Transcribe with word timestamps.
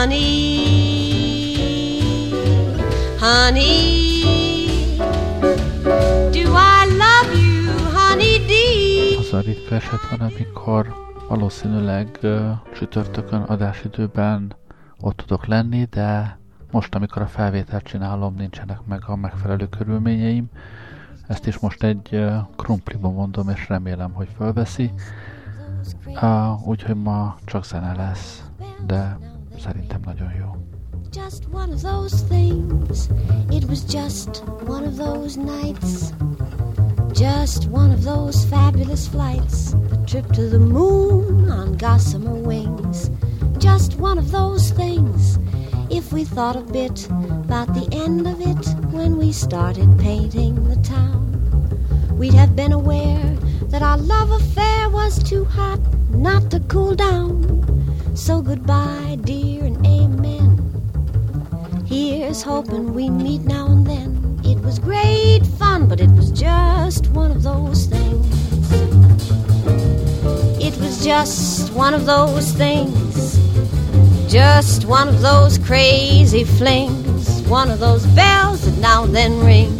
honey, 0.00 1.54
honey? 3.20 4.22
Do 6.32 6.42
I 6.56 6.86
love 7.00 7.28
a 9.32 9.40
ritka 9.40 9.74
eset 9.74 10.08
van, 10.10 10.20
amikor 10.20 10.94
valószínűleg 11.28 12.18
ö, 12.20 12.50
csütörtökön 12.74 13.40
adásidőben 13.42 14.54
ott 15.00 15.16
tudok 15.16 15.46
lenni, 15.46 15.84
de 15.84 16.38
most, 16.70 16.94
amikor 16.94 17.22
a 17.22 17.26
felvételt 17.26 17.84
csinálom, 17.84 18.34
nincsenek 18.34 18.78
meg 18.86 19.02
a 19.06 19.16
megfelelő 19.16 19.68
körülményeim. 19.68 20.50
Ezt 21.26 21.46
is 21.46 21.58
most 21.58 21.82
egy 21.82 22.08
ö, 22.10 22.36
krumpliba 22.56 23.10
mondom, 23.10 23.48
és 23.48 23.68
remélem, 23.68 24.12
hogy 24.12 24.28
fölveszi. 24.36 24.92
Uh, 26.06 26.68
úgyhogy 26.68 26.96
ma 26.96 27.36
csak 27.44 27.64
zene 27.64 27.94
lesz, 27.94 28.44
de 28.86 29.18
Just 31.10 31.48
one 31.50 31.70
of 31.70 31.82
those 31.82 32.22
things. 32.22 33.10
It 33.52 33.64
was 33.68 33.84
just 33.84 34.42
one 34.64 34.84
of 34.84 34.96
those 34.96 35.36
nights. 35.36 36.14
Just 37.12 37.66
one 37.66 37.90
of 37.92 38.02
those 38.04 38.44
fabulous 38.46 39.06
flights. 39.06 39.72
The 39.72 40.02
trip 40.06 40.32
to 40.32 40.48
the 40.48 40.58
moon 40.58 41.50
on 41.50 41.76
gossamer 41.76 42.34
wings. 42.34 43.10
Just 43.58 43.96
one 43.96 44.16
of 44.16 44.30
those 44.30 44.70
things. 44.70 45.38
If 45.90 46.10
we 46.10 46.24
thought 46.24 46.56
a 46.56 46.62
bit 46.62 47.06
about 47.06 47.74
the 47.74 47.86
end 47.92 48.26
of 48.26 48.40
it 48.40 48.66
when 48.94 49.18
we 49.18 49.30
started 49.30 49.98
painting 49.98 50.54
the 50.68 50.76
town, 50.76 52.16
we'd 52.16 52.32
have 52.32 52.56
been 52.56 52.72
aware 52.72 53.36
that 53.64 53.82
our 53.82 53.98
love 53.98 54.30
affair 54.30 54.88
was 54.88 55.22
too 55.22 55.44
hot 55.44 55.80
not 56.10 56.50
to 56.52 56.60
cool 56.60 56.94
down. 56.94 57.79
So 58.20 58.42
goodbye, 58.42 59.16
dear, 59.22 59.64
and 59.64 59.86
amen. 59.86 60.58
Here's 61.86 62.42
hoping 62.42 62.92
we 62.92 63.08
meet 63.08 63.40
now 63.40 63.64
and 63.64 63.86
then. 63.86 64.38
It 64.44 64.62
was 64.62 64.78
great 64.78 65.40
fun, 65.58 65.88
but 65.88 66.00
it 66.02 66.10
was 66.10 66.30
just 66.30 67.08
one 67.08 67.30
of 67.30 67.42
those 67.42 67.86
things. 67.86 68.60
It 70.62 70.76
was 70.76 71.02
just 71.02 71.72
one 71.72 71.94
of 71.94 72.04
those 72.04 72.52
things. 72.52 73.38
Just 74.30 74.84
one 74.84 75.08
of 75.08 75.22
those 75.22 75.56
crazy 75.56 76.44
flings. 76.44 77.40
One 77.48 77.70
of 77.70 77.78
those 77.78 78.06
bells 78.08 78.66
that 78.66 78.78
now 78.82 79.04
and 79.04 79.16
then 79.16 79.40
ring. 79.40 79.74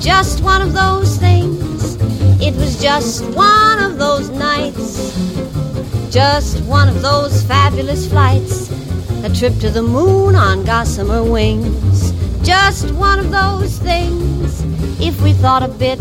Just 0.00 0.42
one 0.42 0.62
of 0.62 0.72
those 0.72 1.16
things. 1.16 1.94
It 2.42 2.56
was 2.56 2.82
just 2.82 3.24
one 3.36 3.78
of 3.84 3.98
those 3.98 4.30
nights. 4.30 5.55
Just 6.16 6.64
one 6.64 6.88
of 6.88 7.02
those 7.02 7.42
fabulous 7.42 8.08
flights. 8.08 8.70
A 9.22 9.28
trip 9.28 9.52
to 9.58 9.68
the 9.68 9.82
moon 9.82 10.34
on 10.34 10.64
gossamer 10.64 11.22
wings. 11.22 12.10
Just 12.40 12.90
one 12.92 13.18
of 13.18 13.30
those 13.30 13.78
things. 13.80 14.62
If 14.98 15.20
we 15.20 15.34
thought 15.34 15.62
a 15.62 15.68
bit 15.68 16.00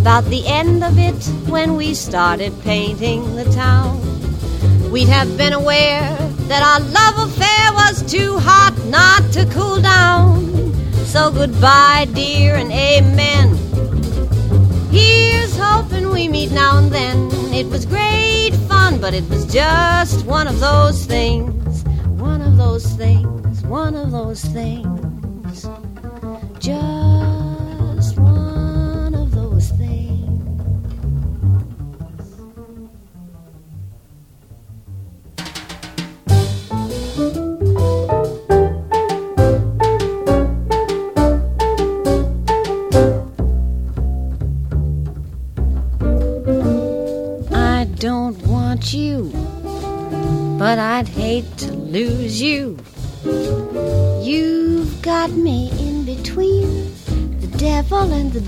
about 0.00 0.24
the 0.24 0.44
end 0.48 0.82
of 0.82 0.98
it 0.98 1.14
when 1.48 1.76
we 1.76 1.94
started 1.94 2.52
painting 2.64 3.36
the 3.36 3.44
town, 3.52 4.00
we'd 4.90 5.06
have 5.06 5.36
been 5.36 5.52
aware 5.52 6.12
that 6.48 6.64
our 6.64 6.80
love 6.80 7.28
affair 7.30 7.72
was 7.72 8.02
too 8.10 8.38
hot 8.40 8.76
not 8.86 9.22
to 9.34 9.46
cool 9.54 9.80
down. 9.80 10.74
So 11.04 11.30
goodbye, 11.30 12.08
dear, 12.12 12.56
and 12.56 12.72
amen. 12.72 13.62
Hoping 14.90 15.31
we 16.12 16.28
meet 16.28 16.52
now 16.52 16.78
and 16.78 16.92
then. 16.92 17.30
It 17.52 17.66
was 17.66 17.86
great 17.86 18.52
fun, 18.68 19.00
but 19.00 19.14
it 19.14 19.28
was 19.30 19.46
just 19.46 20.26
one 20.26 20.46
of 20.46 20.60
those 20.60 21.06
things. 21.06 21.84
One 22.20 22.42
of 22.42 22.56
those 22.56 22.86
things. 22.92 23.62
One 23.62 23.96
of 23.96 24.10
those 24.12 24.42
things. 24.42 25.66
Just 26.60 27.01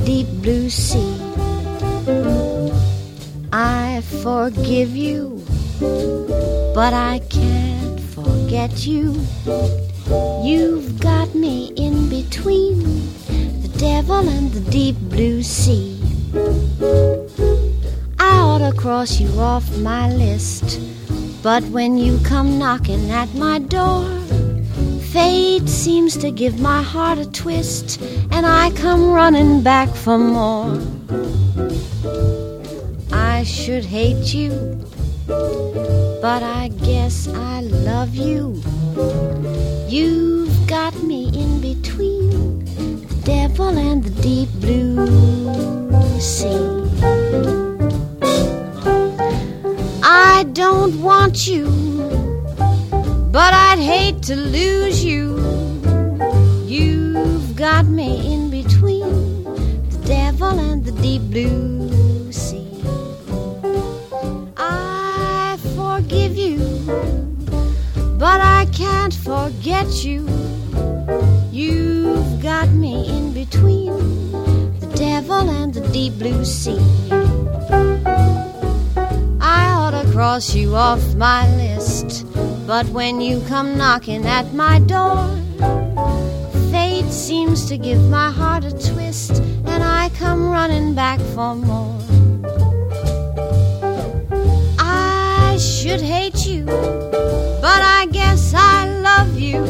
deep 0.04 0.26
blue 0.42 0.68
sea. 0.70 1.14
I 3.52 4.02
forgive 4.22 4.96
you, 4.96 5.44
but 6.74 6.92
I 6.92 7.20
can't 7.30 8.00
forget 8.00 8.86
you. 8.86 9.14
You've 10.42 11.00
got 11.00 11.34
me 11.34 11.72
in 11.76 12.08
between 12.08 12.78
the 13.62 13.70
devil 13.78 14.28
and 14.28 14.52
the 14.52 14.70
deep 14.70 14.96
blue 14.96 15.42
sea. 15.42 16.00
I 18.18 18.38
ought 18.38 18.58
to 18.58 18.76
cross 18.76 19.20
you 19.20 19.30
off 19.38 19.64
my 19.78 20.12
list. 20.12 20.80
But 21.44 21.62
when 21.64 21.98
you 21.98 22.18
come 22.24 22.58
knocking 22.58 23.10
at 23.10 23.34
my 23.34 23.58
door, 23.58 24.06
fate 25.12 25.68
seems 25.68 26.16
to 26.16 26.30
give 26.30 26.58
my 26.58 26.80
heart 26.80 27.18
a 27.18 27.30
twist, 27.30 28.00
and 28.34 28.46
I 28.46 28.70
come 28.72 29.12
running 29.12 29.62
back 29.62 29.88
for 29.94 30.18
more. 30.18 30.76
I 33.12 33.44
should 33.44 33.84
hate 33.84 34.34
you, 34.34 34.50
but 35.28 36.42
I 36.42 36.72
guess 36.82 37.28
I 37.28 37.60
love 37.60 38.16
you. 38.16 38.60
You've 39.88 40.66
got 40.66 40.94
me 41.04 41.28
in 41.42 41.60
between 41.60 42.64
the 43.06 43.20
devil 43.22 43.68
and 43.68 44.02
the 44.02 44.14
deep 44.20 44.50
blue 44.60 45.06
sea. 46.20 46.74
I 50.02 50.44
don't 50.52 51.00
want 51.00 51.46
you, 51.46 51.66
but 53.30 53.54
I'd 53.54 53.78
hate 53.78 54.22
to 54.24 54.34
lose 54.34 55.04
you. 55.04 55.43
Got 57.64 57.86
me 57.86 58.30
in 58.30 58.50
between 58.50 59.42
the 59.88 59.98
devil 60.06 60.58
and 60.58 60.84
the 60.84 60.92
deep 61.00 61.22
blue 61.30 62.30
sea. 62.30 62.68
I 64.58 65.56
forgive 65.74 66.36
you, 66.36 66.58
but 68.18 68.42
I 68.42 68.66
can't 68.70 69.14
forget 69.14 70.04
you. 70.04 70.28
You've 71.50 72.42
got 72.42 72.68
me 72.68 73.08
in 73.08 73.32
between 73.32 73.96
the 74.80 74.92
devil 74.94 75.48
and 75.48 75.72
the 75.72 75.88
deep 75.88 76.18
blue 76.18 76.44
sea. 76.44 76.78
I 79.40 79.72
ought 79.72 80.02
to 80.02 80.06
cross 80.12 80.54
you 80.54 80.76
off 80.76 81.02
my 81.14 81.48
list, 81.56 82.26
but 82.66 82.86
when 82.90 83.22
you 83.22 83.40
come 83.48 83.78
knocking 83.78 84.26
at 84.26 84.52
my 84.52 84.80
door, 84.80 85.43
fate 86.94 87.12
seems 87.12 87.66
to 87.66 87.76
give 87.76 88.00
my 88.08 88.30
heart 88.30 88.64
a 88.64 88.70
twist, 88.70 89.42
and 89.66 89.82
I 89.82 90.10
come 90.10 90.48
running 90.48 90.94
back 90.94 91.18
for 91.34 91.54
more. 91.54 91.98
I 94.78 95.56
should 95.58 96.00
hate 96.00 96.46
you, 96.46 96.64
but 96.64 97.80
I 97.98 98.06
guess 98.12 98.54
I 98.54 98.76
love 99.08 99.38
you. 99.38 99.60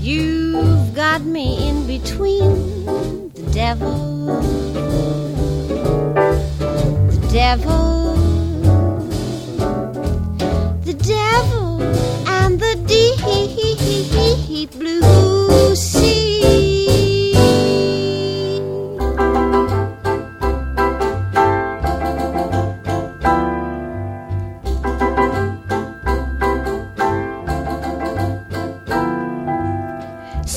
You've 0.00 0.94
got 0.94 1.22
me 1.22 1.68
in 1.68 1.86
between 1.86 3.28
the 3.34 3.42
devil, 3.52 3.96
the 7.14 7.20
devil, 7.32 8.14
the 10.88 10.94
devil, 10.94 11.82
and 12.38 12.58
the 12.58 12.74
deep 12.86 14.70
blue. 14.78 15.39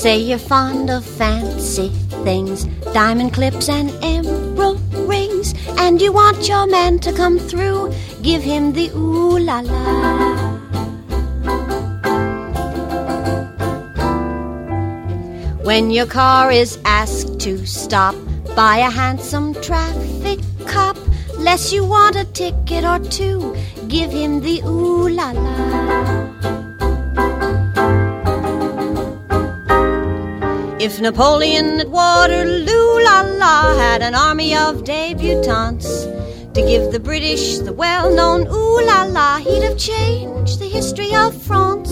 Say 0.04 0.18
you're 0.18 0.38
fond 0.38 0.90
of 0.90 1.02
fancy 1.02 1.88
things, 2.24 2.64
diamond 2.92 3.32
clips 3.32 3.70
and 3.70 3.90
emerald 4.02 4.78
rings, 5.08 5.54
and 5.78 5.98
you 5.98 6.12
want 6.12 6.46
your 6.46 6.66
man 6.66 6.98
to 6.98 7.12
come 7.14 7.38
through. 7.38 7.90
Give 8.20 8.42
him 8.42 8.74
the 8.74 8.90
ooh 8.90 9.38
la 9.38 9.60
la. 9.60 10.43
When 15.64 15.90
your 15.90 16.04
car 16.04 16.52
is 16.52 16.78
asked 16.84 17.40
to 17.40 17.64
stop 17.64 18.14
by 18.54 18.76
a 18.76 18.90
handsome 18.90 19.54
traffic 19.62 20.40
cop, 20.66 20.98
less 21.38 21.72
you 21.72 21.86
want 21.86 22.16
a 22.16 22.26
ticket 22.26 22.84
or 22.84 22.98
two, 22.98 23.56
give 23.88 24.12
him 24.12 24.42
the 24.42 24.60
ooh 24.66 25.08
la 25.08 25.30
la. 25.30 25.54
If 30.78 31.00
Napoleon 31.00 31.80
at 31.80 31.88
Waterloo, 31.88 33.02
la 33.02 33.22
la, 33.22 33.74
had 33.74 34.02
an 34.02 34.14
army 34.14 34.54
of 34.54 34.84
debutantes 34.84 36.04
to 36.52 36.60
give 36.60 36.92
the 36.92 37.00
British 37.00 37.56
the 37.56 37.72
well 37.72 38.14
known 38.14 38.46
ooh 38.48 38.84
la 38.84 39.04
la, 39.04 39.38
he'd 39.38 39.62
have 39.62 39.78
changed 39.78 40.60
the 40.60 40.68
history 40.68 41.14
of 41.14 41.34
France. 41.42 41.83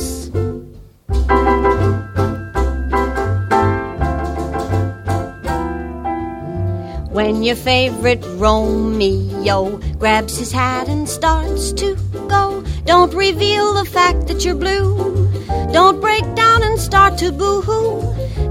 When 7.23 7.45
your 7.45 7.55
favorite 7.55 8.25
Romeo 8.37 9.79
grabs 10.01 10.39
his 10.39 10.51
hat 10.51 10.89
and 10.89 11.09
starts 11.09 11.71
to 11.75 11.95
go, 12.27 12.65
don't 12.85 13.15
reveal 13.15 13.75
the 13.75 13.85
fact 13.85 14.27
that 14.27 14.45
you're 14.45 14.57
blue. 14.57 15.31
Don't 15.73 16.01
break 16.01 16.25
down 16.35 16.65
and 16.65 16.81
start 16.81 17.17
to 17.19 17.31
boo 17.31 17.61
hoo. 17.63 18.03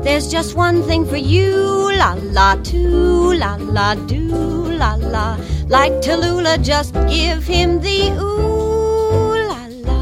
There's 0.03 0.31
just 0.31 0.55
one 0.55 0.83
thing 0.83 1.05
for 1.05 1.17
you, 1.17 1.91
la 1.97 2.13
la, 2.37 2.55
too, 2.63 3.33
la 3.33 3.57
la, 3.59 3.95
do, 3.95 4.29
la 4.81 4.95
la. 4.95 5.37
Like 5.67 5.91
Tallulah, 6.01 6.63
just 6.63 6.93
give 7.09 7.43
him 7.43 7.81
the 7.81 8.11
ooh, 8.21 9.35
la 9.49 9.67
la. 9.87 9.99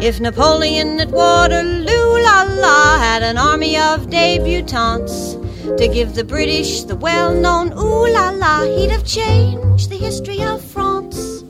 If 0.00 0.20
Napoleon 0.20 1.00
at 1.00 1.10
Waterloo, 1.10 2.01
la 2.22 2.42
la, 2.42 2.98
had 2.98 3.22
an 3.22 3.36
army 3.36 3.76
of 3.76 4.08
debutantes 4.08 5.34
to 5.76 5.88
give 5.88 6.14
the 6.14 6.24
British 6.24 6.84
the 6.84 6.96
well 6.96 7.34
known 7.34 7.72
ooh 7.72 8.06
la 8.06 8.30
la, 8.30 8.64
he'd 8.64 8.90
have 8.90 9.04
changed 9.04 9.90
the 9.90 9.96
history 9.96 10.42
of 10.42 10.62
France. 10.62 11.42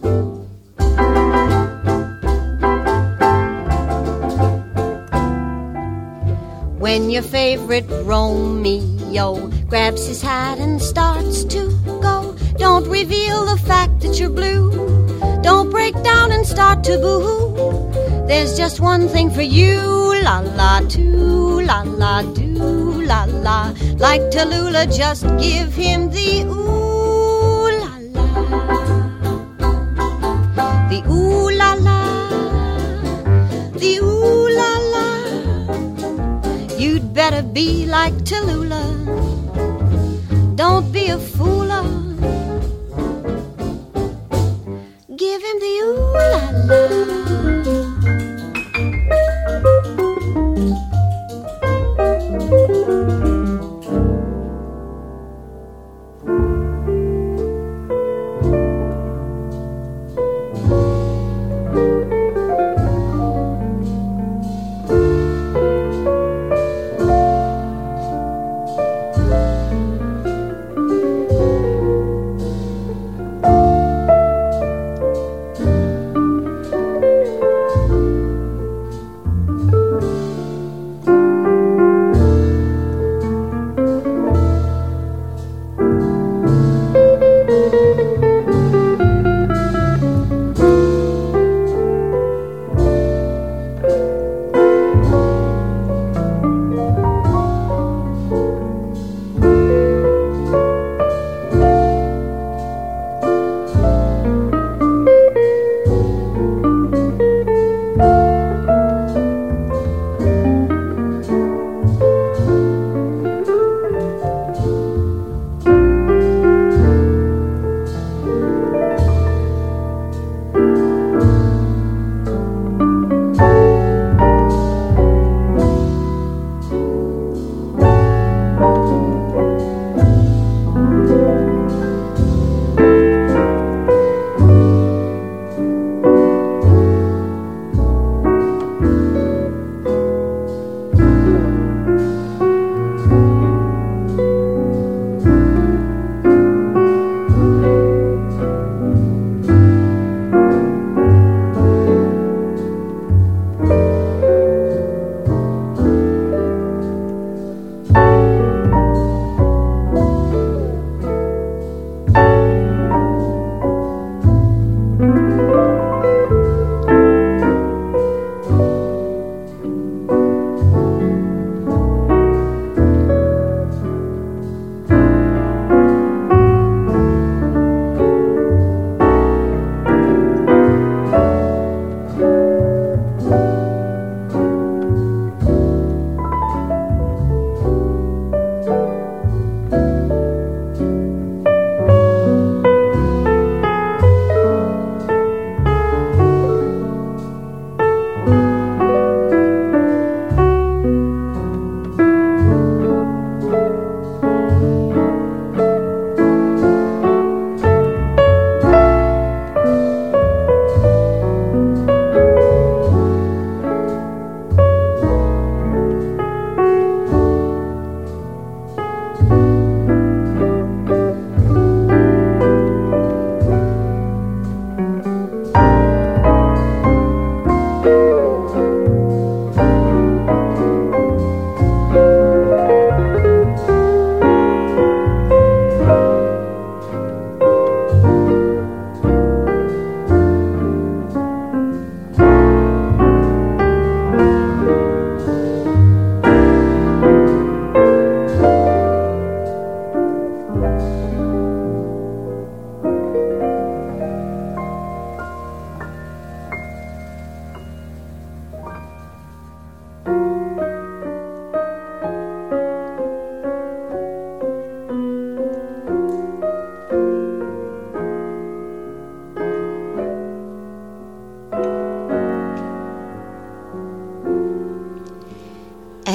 When 6.79 7.11
your 7.11 7.23
favorite 7.23 7.87
Romeo 8.03 9.49
grabs 9.69 10.07
his 10.07 10.21
hat 10.21 10.59
and 10.59 10.83
starts 10.83 11.45
to 11.45 11.71
go, 11.87 12.37
don't 12.57 12.87
reveal 12.89 13.45
the 13.45 13.57
fact 13.57 14.01
that 14.01 14.19
you're 14.19 14.31
blue. 14.31 14.71
Don't 15.43 15.71
break 15.71 15.95
down 16.03 16.33
and 16.33 16.47
start 16.47 16.83
to 16.85 16.99
boo 16.99 17.21
hoo. 17.21 17.92
There's 18.33 18.57
just 18.57 18.81
one 18.81 19.09
thing 19.09 19.31
for 19.31 19.43
you, 19.43 19.77
la 20.25 20.41
la, 20.41 20.81
too, 20.89 21.61
la 21.61 21.83
la, 21.83 22.23
do, 22.23 23.03
la 23.03 23.25
la. 23.25 23.75
Like 23.99 24.23
Tallulah, 24.33 24.87
just 24.91 25.25
give 25.39 25.75
him 25.75 26.09
the 26.09 26.45
ooh 26.49 27.69
la 27.83 27.95
la. 28.17 28.27
The 30.89 31.03
ooh 31.11 31.51
la 31.51 31.75
la. 31.75 31.99
The 33.77 33.93
ooh 34.01 34.49
la 34.61 34.71
la. 34.95 35.07
You'd 36.79 37.13
better 37.13 37.43
be 37.43 37.85
like 37.85 38.15
Tallulah. 38.25 38.89
Don't 40.57 40.91
be 40.91 41.09
a 41.09 41.19
fool. 41.19 41.62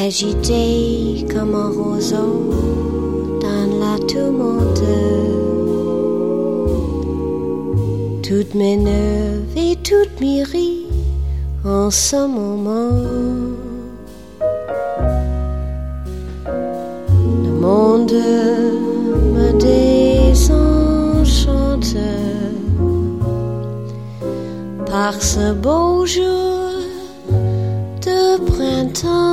Agité 0.07 1.25
comme 1.29 1.53
un 1.53 1.69
roseau 1.69 2.33
dans 3.41 3.67
la 3.83 3.95
tourmente. 4.11 4.87
Toutes 8.23 8.55
mes 8.55 8.77
nerfs 8.77 9.53
et 9.57 9.75
toutes 9.89 10.17
mes 10.21 10.43
rires 10.43 10.93
en 11.65 11.91
ce 11.91 12.19
moment. 12.37 13.03
Le 17.45 17.51
monde 17.65 18.23
me 19.35 19.47
désenchante 19.69 20.87
par 24.89 25.21
ce 25.21 25.53
beau 25.53 26.05
jour 26.05 26.71
de 28.05 28.19
printemps. 28.51 29.26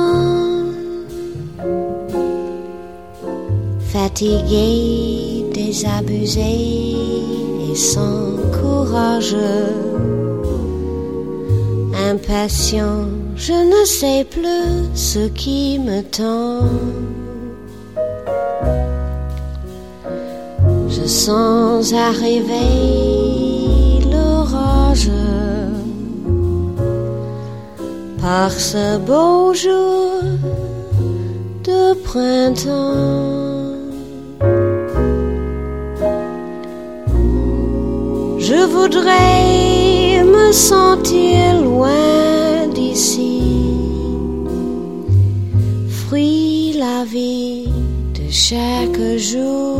Fatigué, 4.15 5.43
désabusé 5.53 6.95
et 7.69 7.75
sans 7.75 8.37
courage, 8.57 9.35
impatient, 12.09 13.09
je 13.35 13.51
ne 13.51 13.83
sais 13.83 14.23
plus 14.23 14.87
ce 14.93 15.27
qui 15.27 15.79
me 15.79 16.01
tend. 16.01 16.61
Je 20.87 21.05
sens 21.05 21.91
arriver 21.91 22.71
l'orage 24.09 25.11
par 28.21 28.49
ce 28.49 28.97
beau 28.97 29.53
jour 29.53 30.21
de 31.65 31.93
printemps. 31.95 33.44
Voudrais 38.85 40.23
me 40.23 40.51
sentir 40.51 41.59
loin 41.63 42.67
d'ici, 42.71 43.41
fruit 45.89 46.75
la 46.77 47.03
vie 47.03 47.67
de 48.13 48.31
chaque 48.31 49.01
jour. 49.17 49.79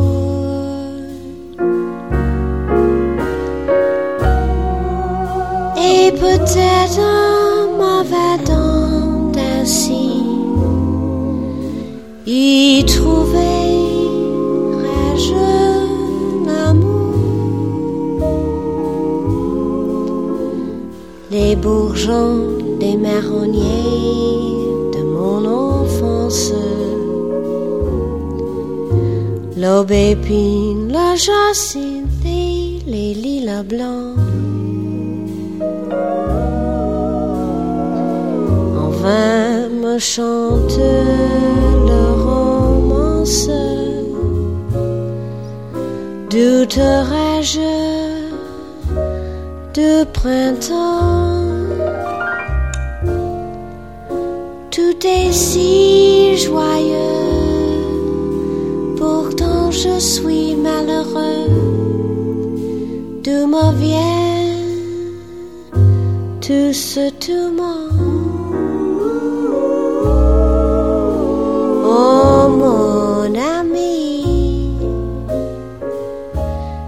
Et 5.78 6.12
peut-être 6.12 7.15
les 21.36 21.56
bourgeons 21.58 22.40
des 22.80 22.96
marronniers 22.96 24.54
de 24.96 25.02
mon 25.16 25.40
enfance. 25.72 26.54
L'aubépine, 29.62 30.88
la 30.98 31.10
jacinthe 31.26 32.06
les 32.94 33.14
lilas 33.24 33.66
blancs. 33.74 34.18
En 38.84 38.90
vain 39.02 39.68
me 39.84 39.96
chante 40.14 40.80
le 41.90 42.04
romance. 42.28 43.50
Douterais-je 46.32 47.85
de 49.76 50.06
printemps. 50.06 51.44
Tout 54.72 55.00
est 55.06 55.32
si 55.34 56.38
joyeux, 56.38 56.96
pourtant 58.98 59.72
je 59.72 60.00
suis 60.00 60.56
malheureux. 60.56 61.50
D'où 63.24 63.48
me 63.48 63.68
vient 63.84 64.56
tout 66.40 66.72
ce 66.72 67.10
tourment? 67.24 67.90
Oh 71.88 72.48
mon 72.62 73.36
ami, 73.36 74.78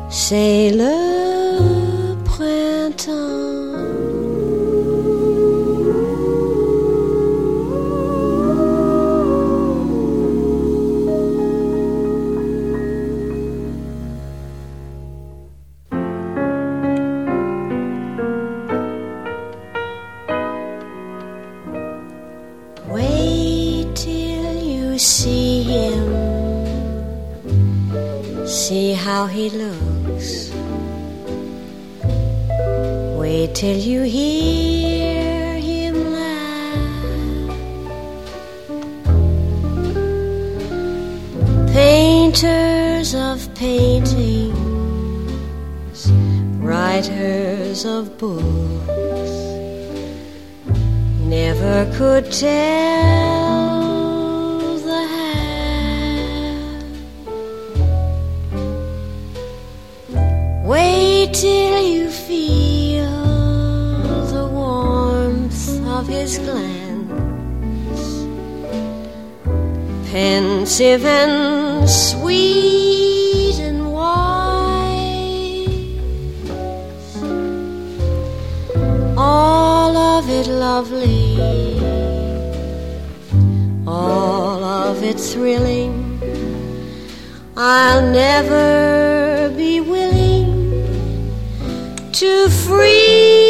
c'est 0.10 0.67
never 51.28 51.86
could 51.98 52.32
tell 52.32 53.68
the 54.78 55.06
half. 55.14 56.84
Wait 60.66 61.34
till 61.34 61.82
you 61.86 62.10
feel 62.10 63.06
the 64.28 64.48
warmth 64.48 65.86
of 65.86 66.08
his 66.08 66.38
glance, 66.40 68.26
pensive 70.10 71.04
and 71.06 71.90
sweet 71.90 73.07
it 80.40 80.48
lovely, 80.48 81.40
all 83.88 84.64
of 84.64 85.02
it 85.04 85.20
thrilling. 85.20 85.96
I'll 87.56 88.06
never 88.12 89.52
be 89.58 89.82
willing 89.82 90.50
to 92.12 92.50
free 92.50 93.47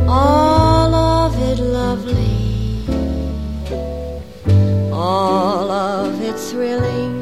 all 0.08 0.93
of 0.93 1.36
it 1.41 1.60
lovely, 1.60 2.86
all 4.91 5.71
of 5.71 6.21
it 6.21 6.38
thrilling. 6.38 7.15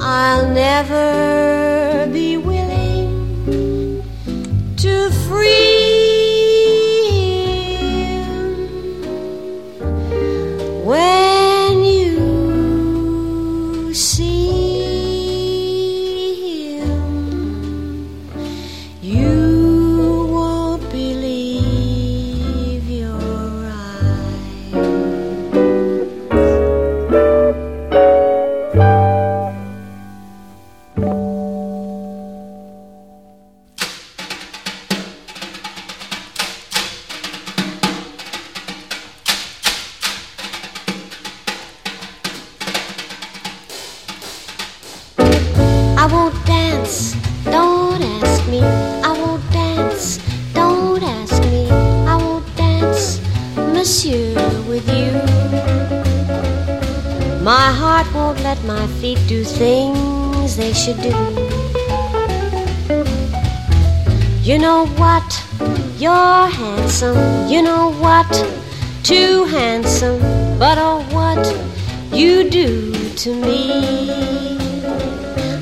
I'll 0.00 0.48
never 0.48 1.37
to 73.28 73.34
me. 73.34 74.58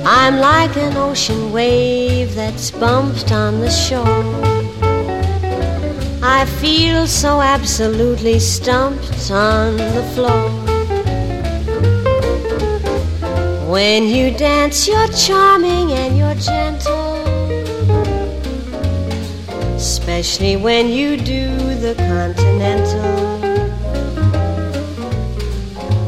I'm 0.05 0.39
like 0.39 0.77
an 0.77 0.97
ocean 0.97 1.53
wave 1.53 2.35
that's 2.35 2.71
bumped 2.71 3.33
on 3.33 3.61
the 3.61 3.71
shore. 3.71 4.27
I 6.23 6.45
feel 6.61 7.07
so 7.07 7.41
absolutely 7.41 8.39
stumped 8.39 9.31
on 9.31 9.77
the 9.77 10.05
floor. 10.15 10.49
When 13.75 14.05
you 14.05 14.31
dance, 14.31 14.87
you're 14.87 15.09
charming 15.09 15.91
and 15.93 16.17
you're 16.17 16.41
gentle. 16.53 17.17
Especially 19.75 20.57
when 20.57 20.89
you 20.89 21.17
do 21.17 21.49
the 21.85 21.95
continental. 21.97 23.26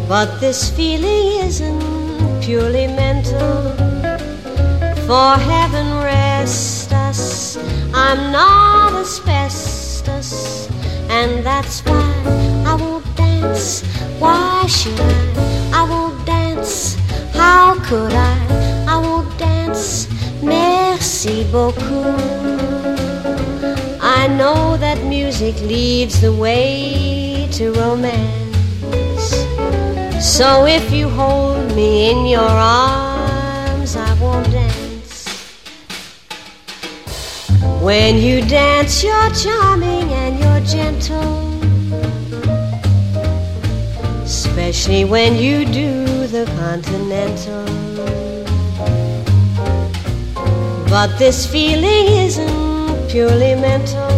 But 0.08 0.40
this 0.40 0.70
feeling 0.70 1.44
isn't 1.46 2.40
purely 2.40 2.86
mental. 2.86 3.76
For 5.06 5.36
heaven 5.36 6.02
rest 6.02 6.90
us, 6.94 7.58
I'm 7.92 8.32
not 8.32 8.94
asbestos, 8.94 10.66
and 11.10 11.44
that's 11.44 11.84
why 11.84 12.10
I 12.66 12.74
won't 12.80 13.04
dance. 13.16 13.82
Why 14.18 14.64
should 14.66 14.98
I? 14.98 15.70
I 15.74 15.82
won't 15.90 16.24
dance. 16.24 16.96
How 17.34 17.78
could 17.84 18.14
I? 18.14 18.86
I 18.88 18.96
won't 18.96 19.38
dance. 19.38 20.08
Merci 20.42 21.44
beaucoup. 21.52 22.16
I 24.00 24.26
know 24.38 24.78
that 24.78 25.04
music 25.04 25.60
leads 25.60 26.22
the 26.22 26.32
way 26.32 27.46
to 27.52 27.72
romance. 27.72 28.47
So 30.28 30.66
if 30.66 30.92
you 30.92 31.08
hold 31.08 31.74
me 31.74 32.10
in 32.10 32.26
your 32.26 32.42
arms, 32.42 33.96
I 33.96 34.12
won't 34.20 34.48
dance. 34.52 35.26
When 37.80 38.18
you 38.18 38.42
dance, 38.42 39.02
you're 39.02 39.30
charming 39.30 40.12
and 40.12 40.38
you're 40.38 40.60
gentle. 40.60 41.48
Especially 44.22 45.06
when 45.06 45.34
you 45.36 45.64
do 45.64 46.26
the 46.26 46.44
continental. 46.60 47.64
But 50.90 51.16
this 51.18 51.46
feeling 51.50 52.06
isn't 52.26 53.08
purely 53.08 53.54
mental. 53.54 54.10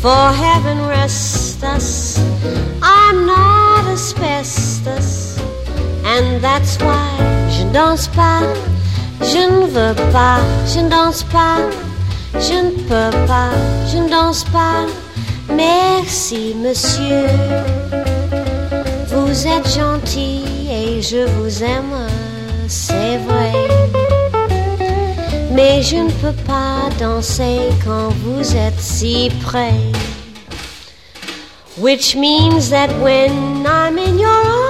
For 0.00 0.32
heaven 0.32 0.78
rest 0.88 1.41
and 6.22 6.40
that's 6.40 6.78
why 6.78 7.08
je 7.50 7.64
ne 7.64 7.72
danse 7.72 8.08
pas, 8.08 8.42
je 9.20 9.42
ne 9.50 9.66
veux 9.66 9.94
pas, 10.12 10.38
je 10.66 10.80
ne 10.80 10.88
danse 10.88 11.22
pas, 11.24 11.58
je 12.34 12.54
ne 12.66 12.70
peux 12.88 13.16
pas, 13.26 13.50
je 13.90 13.98
ne 13.98 14.08
danse 14.08 14.44
pas. 14.44 14.86
Merci, 15.54 16.54
monsieur, 16.56 17.26
vous 19.08 19.46
êtes 19.46 19.68
gentil 19.74 20.44
et 20.70 21.02
je 21.02 21.26
vous 21.34 21.62
aime, 21.62 21.96
c'est 22.68 23.18
vrai. 23.28 23.52
Mais 25.52 25.82
je 25.82 25.96
ne 25.96 26.10
peux 26.22 26.36
pas 26.46 26.88
danser 26.98 27.58
quand 27.84 28.08
vous 28.24 28.56
êtes 28.56 28.80
si 28.80 29.30
près. 29.44 29.74
Which 31.78 32.14
means 32.16 32.70
that 32.70 32.90
when 33.00 33.66
I'm 33.66 33.98
in 33.98 34.18
your 34.18 34.61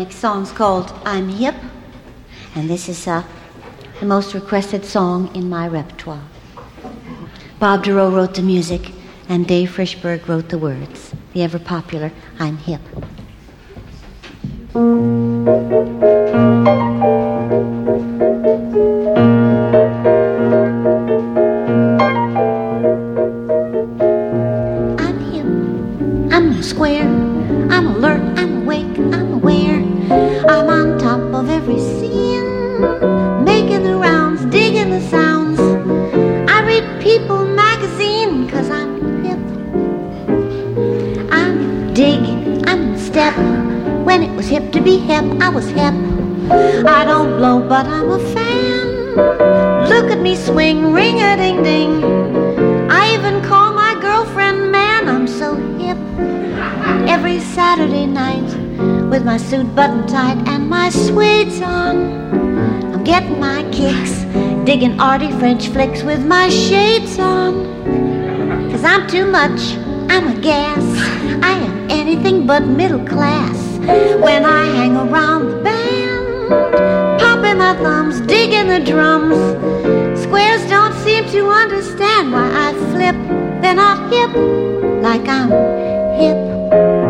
next 0.00 0.16
song's 0.16 0.50
called 0.50 0.90
I'm 1.04 1.28
Hip, 1.28 1.54
and 2.54 2.70
this 2.70 2.88
is 2.88 3.06
uh, 3.06 3.22
the 4.00 4.06
most 4.06 4.32
requested 4.32 4.82
song 4.82 5.30
in 5.36 5.46
my 5.50 5.68
repertoire. 5.68 6.22
Bob 7.58 7.84
Dorough 7.84 8.08
wrote 8.08 8.32
the 8.32 8.40
music, 8.40 8.92
and 9.28 9.46
Dave 9.46 9.68
Frishberg 9.68 10.26
wrote 10.26 10.48
the 10.48 10.56
words. 10.56 11.14
The 11.34 11.42
ever 11.42 11.58
popular 11.58 12.12
I'm 12.38 12.56
Hip. 12.56 12.80
My 59.30 59.36
suit 59.36 59.76
buttoned 59.76 60.08
tight 60.08 60.36
and 60.48 60.68
my 60.68 60.88
suede's 60.90 61.62
on, 61.62 61.96
I'm 62.92 63.04
getting 63.04 63.38
my 63.38 63.62
kicks, 63.70 64.24
digging 64.66 64.98
arty 64.98 65.30
French 65.38 65.68
flicks 65.68 66.02
with 66.02 66.26
my 66.26 66.48
shades 66.48 67.16
on. 67.16 67.52
Cause 68.72 68.82
I'm 68.82 69.06
too 69.06 69.26
much, 69.26 69.60
I'm 70.10 70.36
a 70.36 70.40
gas. 70.40 70.82
I 71.44 71.52
am 71.52 71.88
anything 71.88 72.44
but 72.44 72.66
middle 72.66 73.06
class 73.06 73.56
when 74.18 74.44
I 74.44 74.64
hang 74.64 74.96
around 74.96 75.48
the 75.50 75.62
band 75.62 76.50
popping 77.20 77.58
my 77.58 77.76
thumbs, 77.84 78.20
digging 78.22 78.66
the 78.66 78.80
drums. 78.80 79.38
Squares 80.24 80.68
don't 80.68 80.94
seem 81.04 81.24
to 81.26 81.48
understand 81.50 82.32
why 82.32 82.50
I 82.66 82.72
flip. 82.90 83.14
They're 83.62 83.74
not 83.74 84.12
hip 84.12 84.32
like 85.04 85.28
I'm 85.28 85.50
hip. 86.18 87.09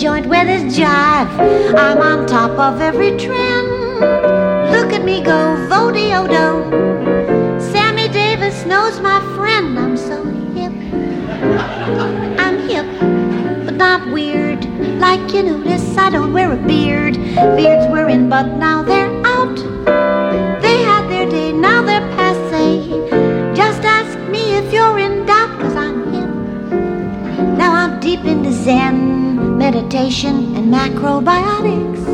Joint 0.00 0.24
where 0.26 0.46
there's 0.46 0.74
jive. 0.74 1.28
I'm 1.76 1.98
on 1.98 2.26
top 2.26 2.58
of 2.58 2.80
every 2.80 3.10
trend. 3.18 3.68
Look 4.74 4.94
at 4.94 5.04
me 5.04 5.20
go, 5.20 5.40
vodiodo. 5.68 6.70
Sammy 7.70 8.08
Davis 8.08 8.64
knows 8.64 8.98
my 9.00 9.20
friend. 9.36 9.78
I'm 9.78 9.98
so 9.98 10.24
hip. 10.54 10.72
I'm 12.40 12.66
hip 12.66 12.86
but 13.64 13.76
not 13.76 14.10
weird. 14.10 14.64
Like 14.98 15.34
you 15.34 15.42
notice, 15.42 15.96
I 15.96 16.08
don't 16.10 16.32
wear 16.32 16.50
a 16.52 16.56
beard. 16.56 17.14
Beards 17.56 17.86
were 17.92 18.08
in, 18.08 18.28
but 18.28 18.46
now 18.56 18.82
they're 18.82 19.14
out. 19.26 19.56
They 20.62 20.78
had 20.82 21.08
their 21.08 21.28
day, 21.28 21.52
now 21.52 21.82
they're 21.82 22.08
passe. 22.16 22.88
Just 23.54 23.82
ask 23.82 24.18
me 24.30 24.54
if 24.54 24.72
you're 24.72 24.98
in 24.98 25.26
doubt, 25.26 25.60
cause 25.60 25.76
I'm 25.76 26.12
him. 26.12 27.56
Now 27.58 27.74
I'm 27.74 28.00
deep 28.00 28.24
into 28.24 28.52
Zen, 28.52 28.99
meditation, 29.70 30.56
and 30.56 30.66
macrobiotics. 30.74 32.04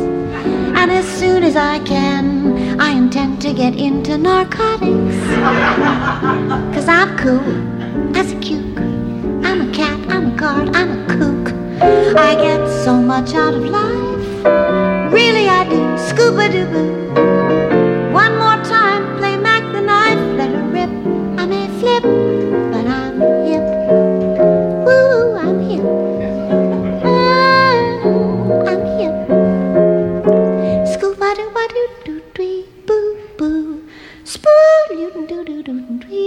And 0.79 0.91
as 0.91 1.05
soon 1.19 1.41
as 1.41 1.55
I 1.55 1.79
can, 1.79 2.79
I 2.79 2.91
intend 2.91 3.41
to 3.41 3.51
get 3.51 3.73
into 3.75 4.15
narcotics. 4.15 5.17
Cause 6.73 6.87
I'm 6.87 7.17
cool 7.17 7.49
as 8.15 8.31
a 8.31 8.35
cuke. 8.35 8.77
I'm 9.43 9.69
a 9.69 9.73
cat, 9.73 9.99
I'm 10.11 10.33
a 10.33 10.37
card, 10.37 10.75
I'm 10.75 10.91
a 10.91 11.07
kook. 11.15 11.45
I 12.15 12.35
get 12.35 12.61
so 12.85 12.93
much 13.01 13.33
out 13.33 13.55
of 13.55 13.63
life. 13.65 14.43
Really, 15.11 15.49
I 15.49 15.67
do. 15.67 15.81
Scuba 16.09 16.49
doo. 16.49 17.66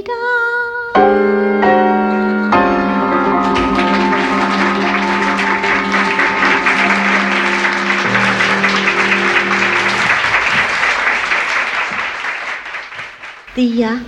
The 0.01 0.09
uh, 13.85 14.01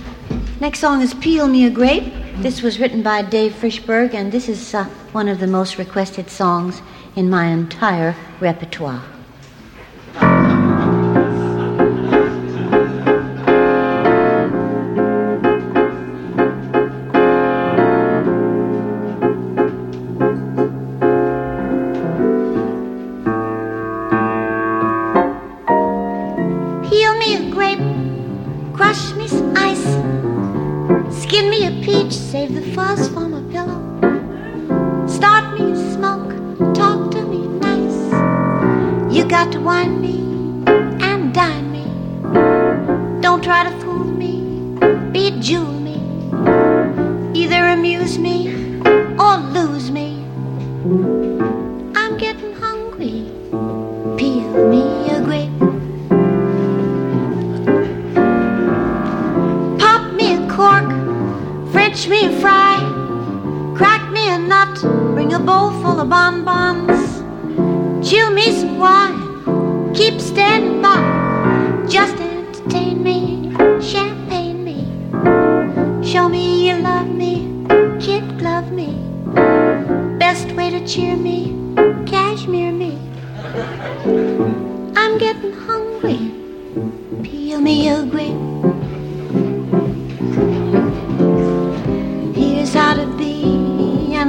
next 0.59 0.79
song 0.79 1.01
is 1.03 1.13
Peel 1.13 1.47
Me 1.47 1.65
a 1.65 1.69
Grape. 1.69 2.11
This 2.37 2.63
was 2.63 2.79
written 2.79 3.03
by 3.03 3.21
Dave 3.21 3.53
Frishberg, 3.53 4.15
and 4.15 4.31
this 4.31 4.49
is 4.49 4.73
uh, 4.73 4.85
one 5.11 5.27
of 5.27 5.39
the 5.39 5.45
most 5.45 5.77
requested 5.77 6.27
songs 6.31 6.81
in 7.15 7.29
my 7.29 7.45
entire 7.45 8.15
repertoire. 8.39 9.12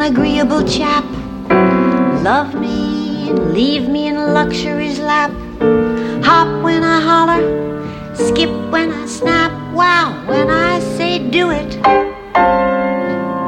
agreeable 0.05 0.63
chap. 0.69 1.03
Love 2.23 2.55
me 2.55 3.31
and 3.31 3.55
leave 3.55 3.89
me 3.89 4.07
in 4.09 4.17
luxury's 4.35 4.99
lap. 4.99 5.31
Hop 6.23 6.63
when 6.63 6.85
I 6.85 7.01
holler, 7.01 8.15
skip 8.15 8.51
when 8.71 8.93
I 8.93 9.07
snap. 9.07 9.53
Wow, 9.73 10.23
when 10.27 10.51
I 10.51 10.79
say 10.97 11.31
do 11.31 11.51
it, 11.51 11.71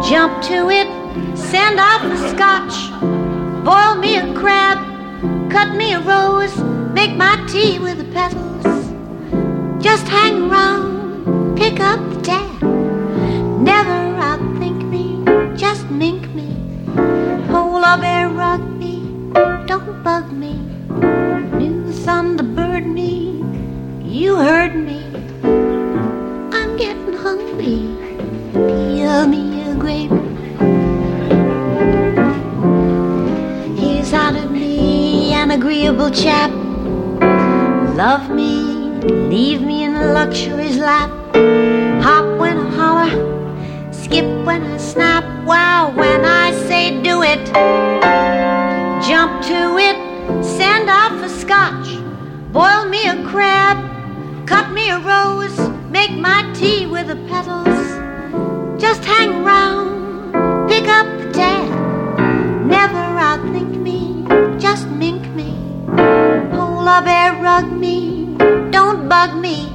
jump 0.09 0.43
to 0.45 0.71
it, 0.71 0.89
send 1.37 1.79
off 1.79 2.03
the 2.03 2.31
scotch, 2.31 2.75
boil 3.63 3.97
me 3.97 4.17
a 4.17 4.33
crab, 4.33 4.79
cut 5.51 5.77
me 5.77 5.93
a 5.93 6.01
rose, 6.01 6.57
make 6.95 7.15
my 7.17 7.37
tea 7.49 7.79
with 7.79 7.99
the 7.99 8.11
petals. 8.15 8.65
Just 9.83 10.09
hang 10.09 10.51
around, 10.51 11.55
pick 11.57 11.81
up 11.81 12.01
the 12.15 12.21
tab. 12.23 12.63
Never 13.61 14.06
mink 15.97 16.29
me, 16.35 16.55
polar 17.49 17.97
bear 17.99 18.29
rug 18.29 18.61
me, 18.79 19.01
don't 19.67 20.03
bug 20.05 20.31
me, 20.31 20.53
new 21.57 21.85
thunderbird 22.05 22.85
me, 22.85 23.43
you 24.05 24.37
heard 24.37 24.75
me. 24.77 25.01
I'm 26.53 26.77
getting 26.77 27.15
hungry, 27.15 27.81
peel 28.53 29.27
me 29.27 29.63
a 29.71 29.75
grape. 29.75 30.13
He's 33.79 34.13
out 34.13 34.37
of 34.37 34.51
me, 34.51 35.33
an 35.33 35.51
agreeable 35.51 36.11
chap. 36.11 36.51
Love 37.97 38.29
me, 38.29 38.51
leave 39.33 39.63
me 39.63 39.85
in 39.85 39.95
luxury's 40.13 40.77
lap. 40.77 41.16
Wow, 45.47 45.93
when 45.95 46.25
I 46.25 46.51
say 46.67 47.01
do 47.03 47.23
it, 47.23 47.47
jump 49.07 49.41
to 49.45 49.79
it, 49.79 49.97
send 50.45 50.91
off 50.91 51.23
a 51.23 51.29
scotch, 51.29 51.87
boil 52.51 52.87
me 52.87 53.07
a 53.07 53.15
crab, 53.29 53.79
cut 54.45 54.73
me 54.73 54.91
a 54.91 54.99
rose, 54.99 55.57
make 55.89 56.11
my 56.11 56.43
tea 56.53 56.89
with 56.89 57.07
the 57.07 57.15
petals. 57.29 57.79
Just 58.83 59.05
hang 59.05 59.45
around, 59.45 60.69
pick 60.69 60.89
up 60.89 61.07
the 61.17 61.31
tab, 61.33 62.67
never 62.67 63.05
outthink 63.29 63.77
me, 63.77 64.27
just 64.59 64.89
mink 64.89 65.25
me. 65.29 65.55
Polar 66.57 67.03
bear 67.03 67.41
rug 67.41 67.71
me, 67.71 68.37
don't 68.73 69.09
bug 69.09 69.37
me. 69.37 69.71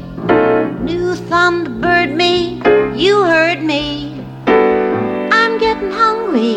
New 0.84 1.16
thunderbird 1.30 2.14
me, 2.14 2.62
you 3.02 3.24
heard 3.24 3.64
me. 3.64 4.11
Hungry. 5.94 6.56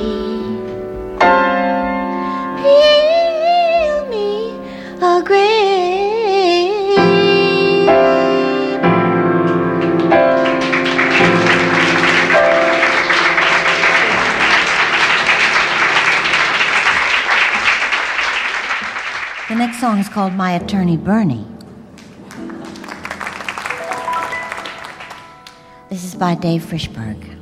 Peel 2.60 4.06
me 4.10 4.56
a 5.00 5.22
grape. 5.24 5.64
The 19.48 19.54
next 19.56 19.80
song 19.80 19.98
is 19.98 20.08
called 20.08 20.32
My 20.32 20.52
Attorney 20.52 20.96
Bernie. 20.96 21.46
This 25.90 26.02
is 26.04 26.14
by 26.14 26.34
Dave 26.34 26.62
Frishberg. 26.62 27.33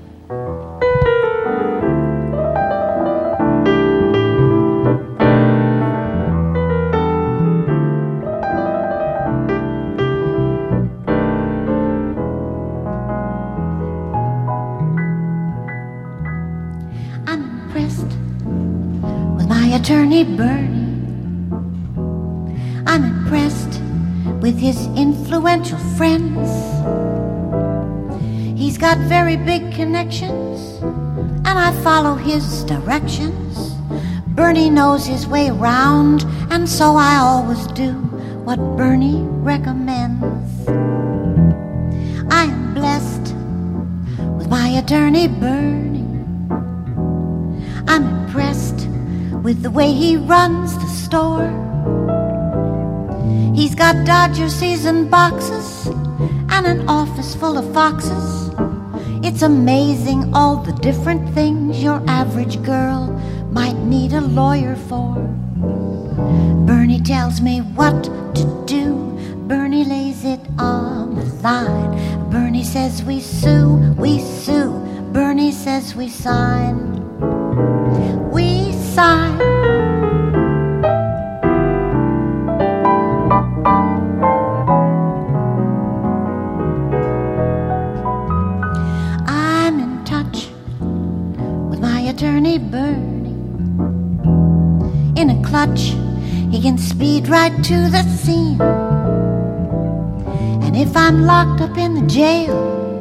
His 32.32 32.64
directions. 32.64 33.74
Bernie 34.28 34.70
knows 34.70 35.04
his 35.04 35.26
way 35.26 35.50
around, 35.50 36.24
and 36.50 36.66
so 36.66 36.96
I 36.96 37.16
always 37.16 37.66
do 37.68 37.92
what 38.46 38.58
Bernie 38.74 39.20
recommends. 39.44 40.50
I 42.32 42.44
am 42.44 42.72
blessed 42.72 43.34
with 44.38 44.48
my 44.48 44.68
attorney 44.80 45.28
Bernie. 45.28 46.08
I'm 47.86 48.04
impressed 48.14 48.88
with 49.44 49.60
the 49.60 49.70
way 49.70 49.92
he 49.92 50.16
runs 50.16 50.72
the 50.78 50.88
store. 50.88 51.52
He's 53.54 53.74
got 53.74 54.06
Dodger 54.06 54.48
season 54.48 55.10
boxes 55.10 55.86
and 56.48 56.66
an 56.66 56.88
office 56.88 57.34
full 57.34 57.58
of 57.58 57.70
foxes. 57.74 58.31
It's 59.32 59.40
amazing 59.40 60.34
all 60.34 60.56
the 60.56 60.74
different 60.74 61.34
things 61.34 61.82
your 61.82 62.02
average 62.06 62.62
girl 62.62 63.06
might 63.50 63.78
need 63.78 64.12
a 64.12 64.20
lawyer 64.20 64.76
for. 64.76 65.14
Bernie 66.66 67.00
tells 67.00 67.40
me 67.40 67.60
what 67.60 68.04
to 68.34 68.64
do. 68.66 68.94
Bernie 69.48 69.86
lays 69.86 70.26
it 70.26 70.40
on 70.58 71.14
the 71.14 71.24
line. 71.36 72.30
Bernie 72.30 72.62
says 72.62 73.02
we 73.04 73.20
sue, 73.20 73.94
we 73.96 74.20
sue. 74.20 74.70
Bernie 75.14 75.50
says 75.50 75.94
we 75.94 76.10
sign. 76.10 76.91
And 100.64 100.76
if 100.76 100.96
I'm 100.96 101.24
locked 101.24 101.60
up 101.60 101.76
in 101.78 101.94
the 101.94 102.06
jail 102.06 103.00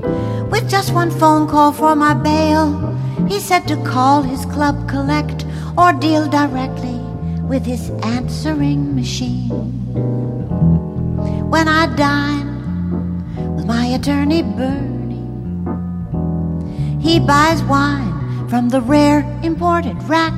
with 0.51 0.69
just 0.69 0.93
one 0.93 1.11
phone 1.11 1.47
call 1.47 1.71
for 1.71 1.95
my 1.95 2.13
bail, 2.13 2.95
he 3.27 3.39
said 3.39 3.67
to 3.67 3.77
call 3.83 4.21
his 4.21 4.45
club 4.45 4.87
collect 4.89 5.45
or 5.77 5.93
deal 5.93 6.27
directly 6.27 6.99
with 7.47 7.65
his 7.65 7.89
answering 8.03 8.95
machine. 8.95 9.49
When 11.49 11.67
I 11.67 11.87
dine 11.95 12.49
with 13.55 13.65
my 13.65 13.85
attorney 13.85 14.41
Bernie, 14.41 15.27
he 16.99 17.19
buys 17.19 17.61
wine 17.63 18.47
from 18.47 18.69
the 18.69 18.81
rare 18.81 19.25
imported 19.43 20.01
rack. 20.03 20.33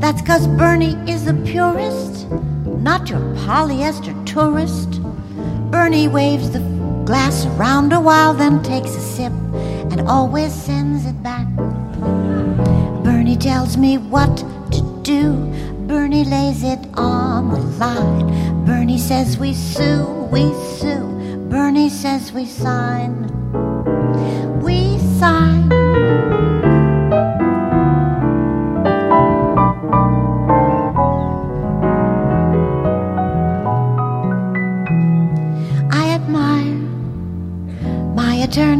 That's 0.00 0.20
'cause 0.22 0.46
Bernie 0.46 0.96
is 1.06 1.24
the 1.26 1.34
purist, 1.34 2.26
not 2.82 3.08
your 3.08 3.20
polyester 3.46 4.14
tourist. 4.26 5.00
Bernie 5.70 6.08
waves 6.08 6.50
the 6.50 6.58
glass 7.04 7.46
around 7.46 7.92
a 7.92 8.00
while, 8.00 8.34
then 8.34 8.62
takes 8.62 8.96
a 8.96 9.00
sip 9.00 9.32
and 9.92 10.00
always 10.08 10.52
sends 10.52 11.06
it 11.06 11.22
back. 11.22 11.46
Bernie 13.04 13.36
tells 13.36 13.76
me 13.76 13.98
what 13.98 14.36
to 14.72 15.00
do. 15.02 15.32
Bernie 15.86 16.24
lays 16.24 16.64
it 16.64 16.80
on 16.94 17.50
the 17.50 17.58
line. 17.58 18.64
Bernie 18.64 18.98
says 18.98 19.38
we 19.38 19.54
sue, 19.54 20.04
we 20.32 20.52
sue. 20.78 21.46
Bernie 21.48 21.88
says 21.88 22.32
we 22.32 22.46
sign. 22.46 23.28
We 24.60 24.98
sign. 25.18 25.81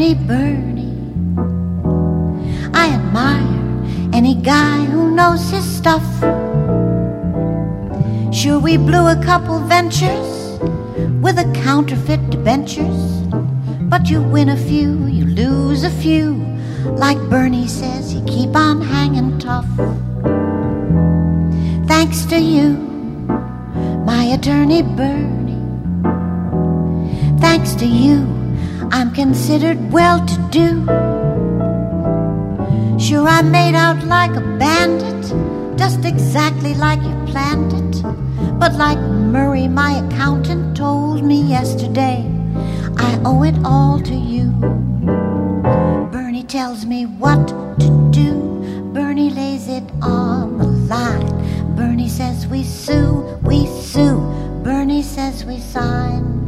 Attorney 0.02 0.14
Bernie. 0.14 0.90
I 2.74 2.88
admire 2.88 4.12
any 4.12 4.34
guy 4.34 4.84
who 4.86 5.14
knows 5.14 5.50
his 5.50 5.64
stuff. 5.64 6.02
Sure, 8.34 8.58
we 8.58 8.76
blew 8.76 9.06
a 9.06 9.20
couple 9.22 9.60
ventures 9.60 10.58
with 11.22 11.38
a 11.38 11.50
counterfeit 11.54 12.30
debentures. 12.30 13.22
But 13.82 14.10
you 14.10 14.22
win 14.22 14.48
a 14.48 14.56
few, 14.56 15.06
you 15.06 15.24
lose 15.26 15.84
a 15.84 15.90
few. 15.90 16.34
Like 16.84 17.18
Bernie 17.30 17.68
says, 17.68 18.12
you 18.12 18.24
keep 18.24 18.56
on 18.56 18.80
hanging 18.80 19.38
tough. 19.38 19.68
Thanks 21.86 22.24
to 22.26 22.40
you, 22.40 22.70
my 24.04 24.24
attorney 24.34 24.82
Bernie. 24.82 25.52
Thanks 27.38 27.74
to 27.74 27.86
you, 27.86 28.41
I'm 28.94 29.11
considered 29.14 29.90
well 29.90 30.24
to 30.26 30.37
do. 30.50 30.85
Sure, 33.00 33.26
I 33.26 33.40
made 33.40 33.74
out 33.74 34.05
like 34.05 34.37
a 34.37 34.42
bandit, 34.59 35.78
just 35.78 36.05
exactly 36.05 36.74
like 36.74 37.03
you 37.03 37.14
planned 37.26 37.72
it. 37.72 38.03
But 38.61 38.74
like 38.74 38.99
Murray, 38.99 39.66
my 39.66 39.93
accountant, 40.05 40.76
told 40.76 41.24
me 41.24 41.40
yesterday, 41.40 42.30
I 42.99 43.18
owe 43.24 43.43
it 43.45 43.55
all 43.64 43.99
to 44.03 44.14
you. 44.14 44.51
Bernie 46.12 46.45
tells 46.45 46.84
me 46.84 47.07
what 47.07 47.49
to 47.49 48.11
do. 48.11 48.34
Bernie 48.93 49.30
lays 49.30 49.68
it 49.68 49.84
on 50.03 50.59
the 50.59 50.66
line. 50.66 51.74
Bernie 51.74 52.11
says 52.11 52.47
we 52.47 52.62
sue, 52.62 53.22
we 53.43 53.66
sue. 53.66 54.20
Bernie 54.62 55.03
says 55.03 55.47
we 55.47 55.59
sign. 55.59 56.41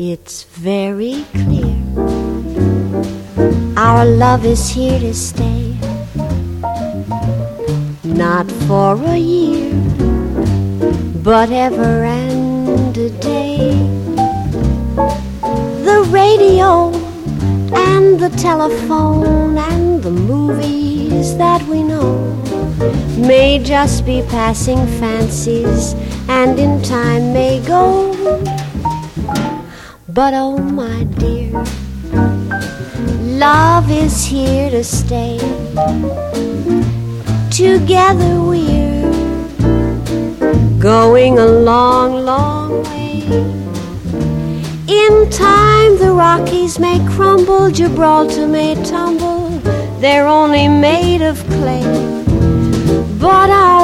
It's 0.00 0.44
very 0.44 1.24
clear 1.32 1.74
our 3.76 4.04
love 4.04 4.46
is 4.46 4.68
here 4.68 5.00
to 5.00 5.12
stay. 5.12 5.76
Not 8.04 8.48
for 8.68 8.94
a 8.94 9.16
year, 9.16 9.74
but 11.24 11.50
ever 11.50 12.04
and 12.04 12.96
a 12.96 13.10
day. 13.10 13.72
The 15.82 16.06
radio 16.10 16.90
and 17.74 18.20
the 18.20 18.30
telephone 18.38 19.58
and 19.58 20.00
the 20.00 20.12
movies 20.12 21.36
that 21.38 21.60
we 21.66 21.82
know 21.82 22.36
may 23.16 23.58
just 23.58 24.06
be 24.06 24.22
passing 24.30 24.86
fancies 25.02 25.94
and 26.28 26.56
in 26.56 26.80
time 26.84 27.32
may 27.32 27.60
go. 27.66 28.14
But 30.18 30.34
oh 30.34 30.58
my 30.58 31.04
dear, 31.22 31.52
love 33.38 33.88
is 33.88 34.24
here 34.24 34.68
to 34.68 34.82
stay. 34.82 35.38
Together 37.52 38.42
we're 38.42 39.12
going 40.80 41.38
a 41.38 41.46
long, 41.46 42.24
long 42.24 42.82
way. 42.82 43.22
In 44.88 45.30
time 45.30 45.98
the 45.98 46.12
Rockies 46.12 46.80
may 46.80 46.98
crumble, 47.14 47.70
Gibraltar 47.70 48.48
may 48.48 48.74
tumble, 48.82 49.50
they're 50.00 50.26
only 50.26 50.66
made 50.66 51.22
of 51.22 51.38
clay. 51.46 51.86
But 53.20 53.50
our 53.50 53.77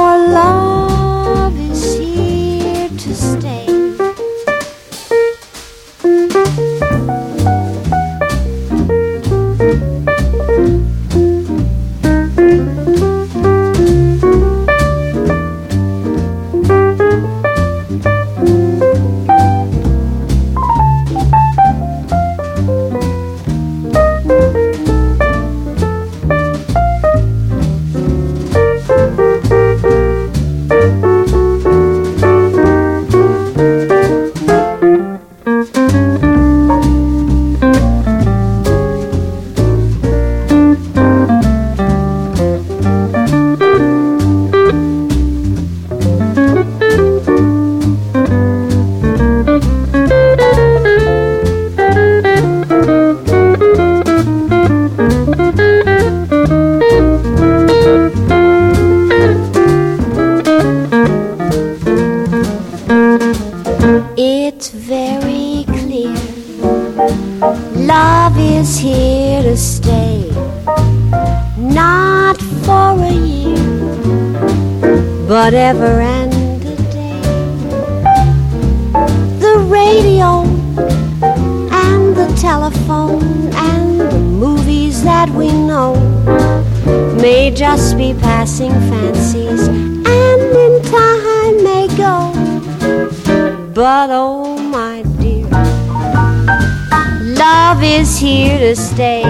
very 64.85 65.65
clear. 65.65 66.13
Love 67.73 68.37
is 68.37 68.77
here 68.77 69.41
to 69.41 69.57
stay, 69.57 70.29
not 71.57 72.37
for 72.63 72.93
a 73.01 73.11
year, 73.11 73.57
but 75.27 75.55
ever 75.55 75.99
and 75.99 76.33
a 76.63 76.75
day. 76.93 77.19
The 79.39 79.57
radio 79.67 80.43
and 81.73 82.15
the 82.15 82.31
telephone 82.39 83.51
and 83.55 83.99
the 83.99 84.19
movies 84.19 85.03
that 85.03 85.29
we 85.29 85.51
know 85.51 85.95
may 87.19 87.49
just 87.49 87.97
be 87.97 88.13
passing 88.13 88.73
fancies, 88.91 89.67
and 89.67 90.41
in 90.65 90.83
time 90.83 91.63
may 91.63 91.87
go. 91.97 92.31
But 93.73 94.09
oh 94.11 94.54
love 97.75 97.83
is 97.83 98.17
here 98.17 98.57
to 98.57 98.73
stay. 98.73 99.23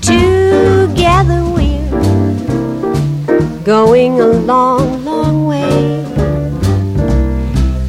Together 0.00 1.42
we're 1.54 1.90
going 3.64 4.20
a 4.20 4.26
long, 4.26 5.04
long 5.04 5.46
way. 5.46 6.04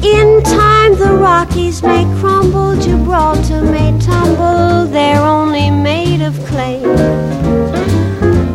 In 0.02 0.42
time 0.42 0.96
the 0.96 1.16
Rockies 1.16 1.82
may 1.82 2.04
crumble, 2.18 2.74
Gibraltar 2.76 3.62
may 3.62 3.96
tumble, 4.00 4.86
they're 4.86 5.22
only 5.22 5.70
made 5.70 6.22
of 6.22 6.34
clay. 6.46 6.82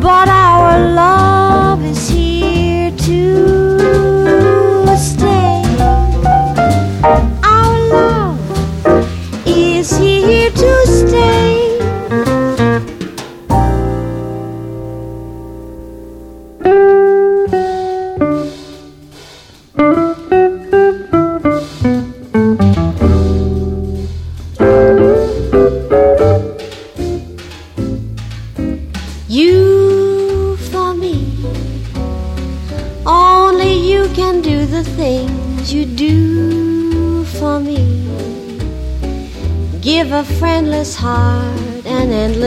But 0.00 0.28
our 0.28 0.92
love 0.92 1.82
is 1.82 2.10
here 2.10 2.90
to 2.90 3.57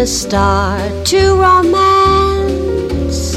endless 0.01 0.21
start 0.21 1.05
to 1.05 1.35
romance. 1.35 3.35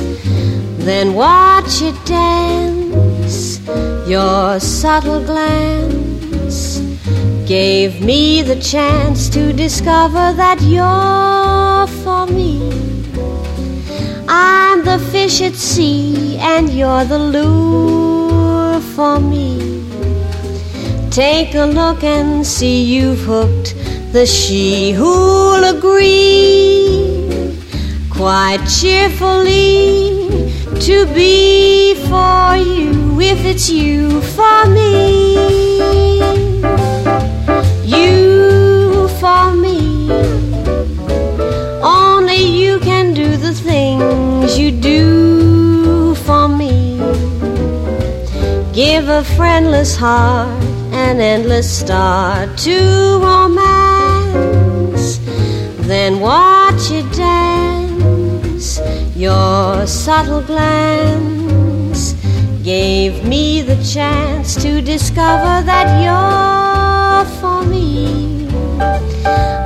Then 0.79 1.15
watch 1.15 1.83
it 1.83 1.95
dance. 2.07 3.61
Your 4.09 4.59
subtle 4.61 5.23
glance 5.25 6.79
gave 7.47 8.03
me 8.03 8.43
the 8.43 8.59
chance 8.61 9.29
to 9.31 9.53
discover 9.53 10.33
that 10.37 10.61
you're 10.62 11.87
for 12.03 12.27
me. 12.33 12.73
I'm 14.27 14.85
the 14.85 14.99
fish 15.12 15.43
at 15.43 15.55
sea, 15.55 16.39
and 16.39 16.71
you're 16.71 17.05
the 17.05 17.19
lure 17.19 18.81
for 18.95 19.21
me. 19.21 19.85
Take 21.11 21.55
a 21.55 21.67
look 21.67 22.03
and 22.03 22.47
see 22.47 22.83
you've 22.83 23.21
hooked 23.21 23.84
the 24.15 24.25
she 24.25 24.93
who'll 24.93 25.65
agree 25.77 27.53
quite 28.09 28.65
cheerfully 28.65 30.39
to 30.79 31.05
be 31.07 31.95
for 32.09 32.55
you 32.55 33.21
if 33.21 33.45
it's 33.45 33.69
you 33.69 34.23
for 34.37 34.67
me. 34.67 35.35
You 37.83 39.09
for 39.19 39.53
me. 39.53 40.12
Only 41.83 42.41
you 42.62 42.79
can 42.79 43.15
do 43.15 43.37
the 43.37 43.53
things 43.53 44.57
you 44.57 44.71
do 44.71 46.15
for 46.27 46.47
me. 46.47 46.99
Give 48.73 49.09
a 49.09 49.25
friendless 49.25 49.97
heart 49.97 50.62
an 50.95 51.21
endless 51.21 51.69
start 51.81 52.57
to 52.59 53.19
romance. 53.21 53.64
Then 55.87 56.18
watch 56.18 56.91
it 56.91 57.11
dance. 57.12 58.80
Your 59.14 59.87
subtle 59.87 60.41
glance 60.41 62.14
gave 62.62 63.22
me 63.24 63.61
the 63.61 63.76
chance 63.85 64.55
to 64.62 64.80
discover 64.80 65.62
that 65.66 65.89
you're 66.03 67.26
for 67.39 67.62
me. 67.68 68.49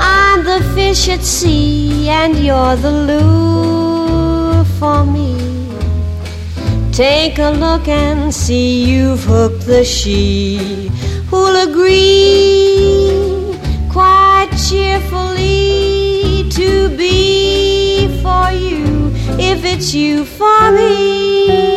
I'm 0.00 0.42
the 0.44 0.60
fish 0.74 1.08
at 1.08 1.22
sea, 1.22 2.08
and 2.08 2.36
you're 2.36 2.76
the 2.76 2.90
lure 3.08 4.64
for 4.80 5.06
me. 5.06 5.36
Take 6.92 7.38
a 7.38 7.50
look 7.50 7.86
and 7.86 8.34
see 8.34 8.84
you've 8.84 9.22
hooked 9.22 9.66
the 9.66 9.84
she 9.84 10.90
who'll 11.30 11.54
agree 11.68 13.56
quite 13.88 14.50
cheerfully 14.68 15.87
to 16.58 16.88
be 16.96 18.08
for 18.20 18.50
you 18.50 19.12
if 19.38 19.64
it's 19.64 19.94
you 19.94 20.24
for 20.24 20.72
me. 20.72 21.67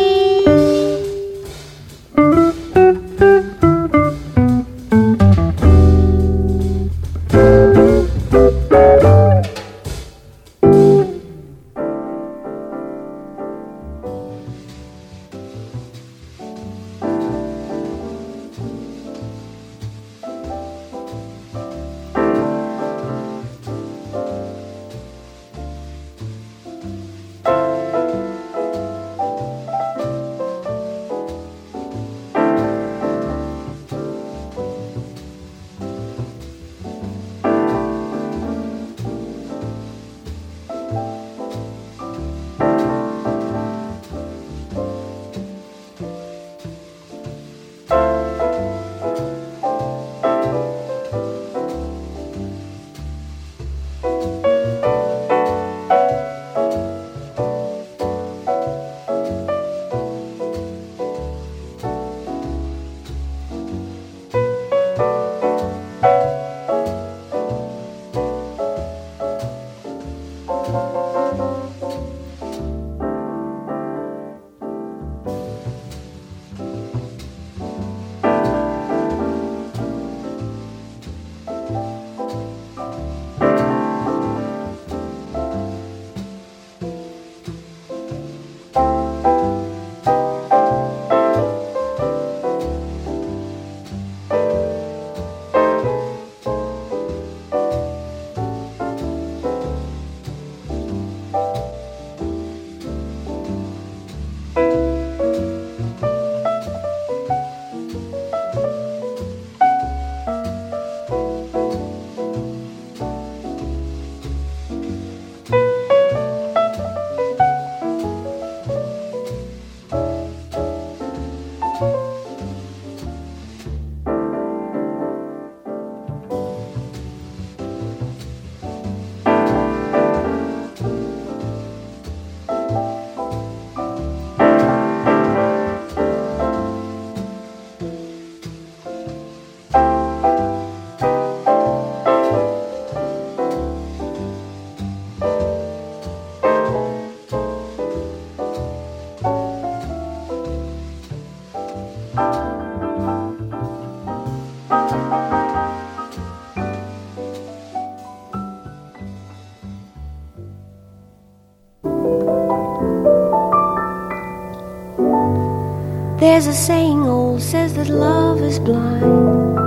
There's 166.22 166.46
a 166.46 166.52
saying 166.52 167.02
old 167.02 167.42
says 167.42 167.74
that 167.74 167.88
love 167.88 168.40
is 168.42 168.60
blind. 168.60 169.58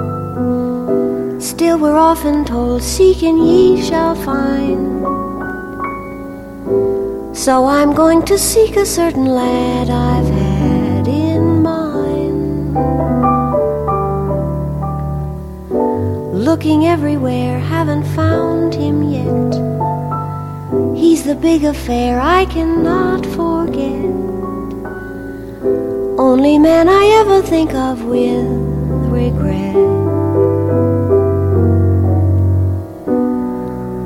Still, 1.43 1.77
we're 1.77 1.97
often 1.97 2.45
told, 2.45 2.81
Seek 2.81 3.23
and 3.23 3.45
ye 3.45 3.81
shall 3.83 4.15
find. 4.15 5.03
So 7.35 7.65
I'm 7.65 7.93
going 7.93 8.23
to 8.27 8.37
seek 8.37 8.77
a 8.77 8.85
certain 8.85 9.25
lad 9.25 9.89
I've 9.89 10.29
had 10.33 11.09
in 11.09 11.61
mind. 11.61 12.73
Looking 16.33 16.87
everywhere, 16.87 17.59
haven't 17.59 18.05
found 18.15 18.73
him 18.73 19.03
yet. 19.03 19.53
He's 20.95 21.25
the 21.25 21.35
big 21.35 21.65
affair 21.65 22.21
I 22.21 22.45
cannot 22.45 23.25
forget. 23.25 24.14
Only 26.37 26.59
man 26.59 26.89
I 26.89 27.05
ever 27.21 27.41
think 27.41 27.73
of 27.73 28.03
with 28.03 28.45
regret. 29.09 29.77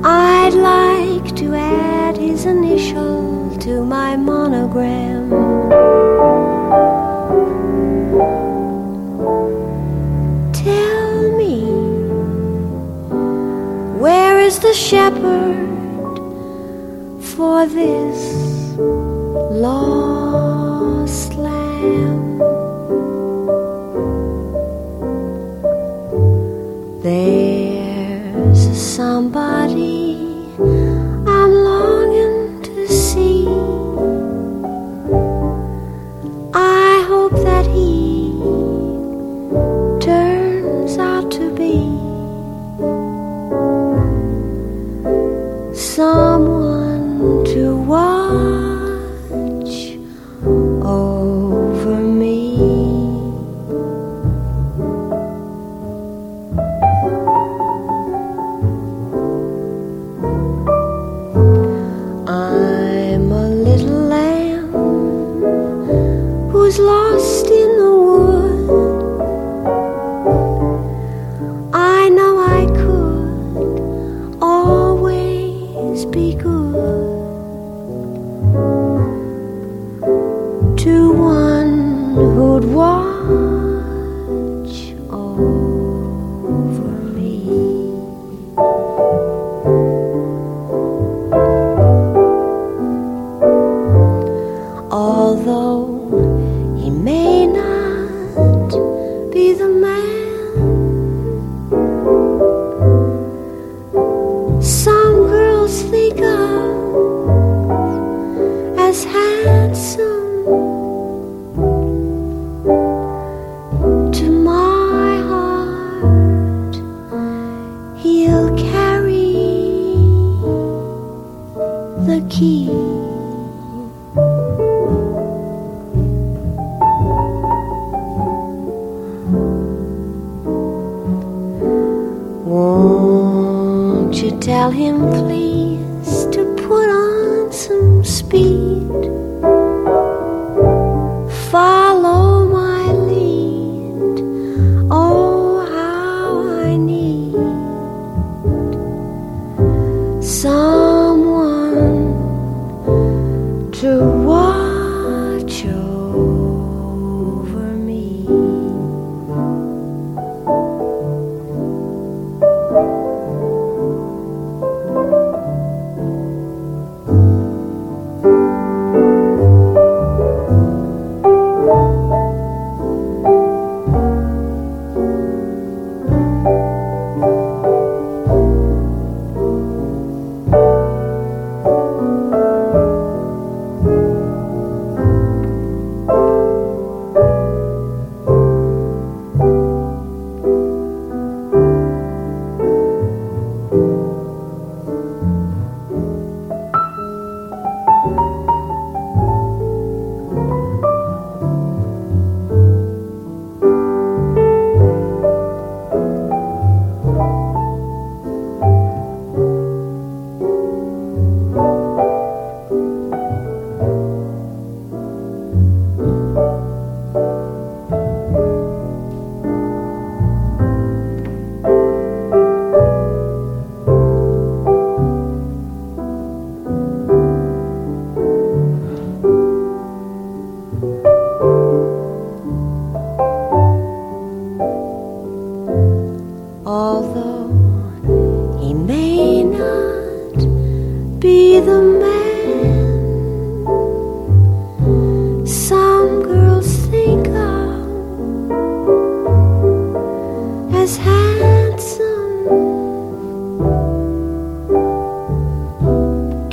I'd 0.05 0.53
like 0.53 1.35
to 1.37 1.55
add 1.55 2.17
his 2.17 2.45
initial 2.45 3.57
to 3.61 3.83
my 3.83 4.15
monogram. 4.15 5.31
Tell 10.53 11.31
me, 11.35 11.63
where 13.97 14.39
is 14.39 14.59
the 14.59 14.75
shepherd 14.75 15.57
for 17.33 17.65
this 17.65 18.77
lost 19.63 20.08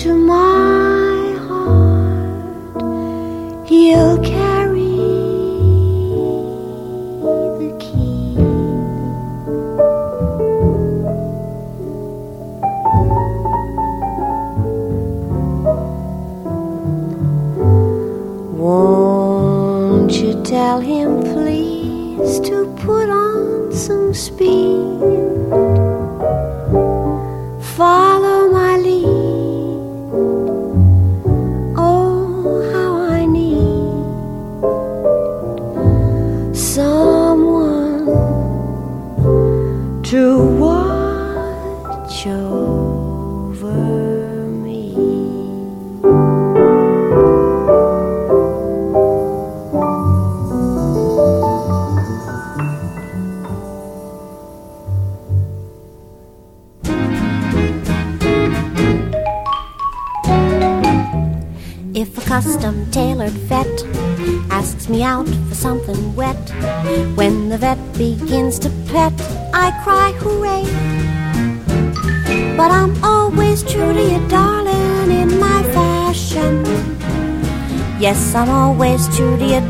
tomorrow. 0.07 0.46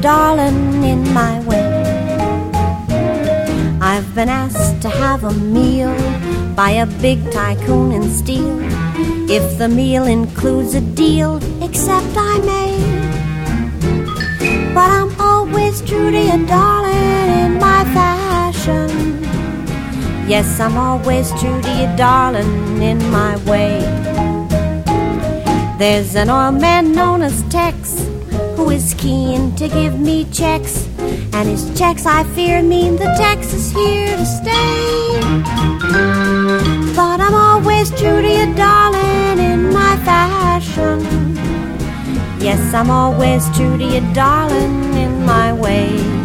Darling, 0.00 0.84
in 0.84 1.12
my 1.12 1.40
way. 1.40 1.66
I've 3.80 4.14
been 4.14 4.28
asked 4.28 4.80
to 4.82 4.88
have 4.88 5.24
a 5.24 5.32
meal 5.32 5.94
by 6.54 6.70
a 6.70 6.86
big 6.86 7.30
tycoon 7.30 7.92
in 7.92 8.08
steel. 8.10 8.58
If 9.30 9.58
the 9.58 9.68
meal 9.68 10.04
includes 10.04 10.74
a 10.74 10.80
deal, 10.80 11.36
except 11.62 12.12
I 12.16 12.38
may. 12.38 12.76
But 14.74 14.90
I'm 14.90 15.18
always 15.20 15.80
true 15.82 16.10
to 16.10 16.20
you, 16.20 16.46
darling, 16.46 17.44
in 17.44 17.54
my 17.58 17.84
fashion. 17.94 19.22
Yes, 20.28 20.60
I'm 20.60 20.76
always 20.76 21.30
true 21.40 21.60
to 21.62 21.72
you, 21.80 21.96
darling, 21.96 22.82
in 22.82 22.98
my 23.10 23.36
way. 23.44 23.95
There's 25.78 26.14
an 26.16 26.30
oil 26.30 26.52
man 26.52 26.92
known 26.92 27.20
as 27.20 27.42
Tex 27.50 28.02
who 28.56 28.70
is 28.70 28.94
keen 28.94 29.54
to 29.56 29.68
give 29.68 30.00
me 30.00 30.24
checks. 30.32 30.88
And 31.34 31.46
his 31.46 31.78
checks, 31.78 32.06
I 32.06 32.24
fear, 32.34 32.62
mean 32.62 32.96
the 32.96 33.14
Tex 33.18 33.52
is 33.52 33.72
here 33.72 34.16
to 34.16 34.24
stay. 34.24 35.20
But 36.96 37.20
I'm 37.20 37.34
always 37.34 37.90
true 37.90 38.22
to 38.22 38.28
you, 38.28 38.54
darling, 38.54 39.38
in 39.38 39.70
my 39.70 39.96
fashion. 39.98 41.00
Yes, 42.40 42.72
I'm 42.72 42.90
always 42.90 43.44
true 43.54 43.76
to 43.76 43.84
you, 43.84 44.14
darling, 44.14 44.94
in 44.94 45.26
my 45.26 45.52
way. 45.52 46.15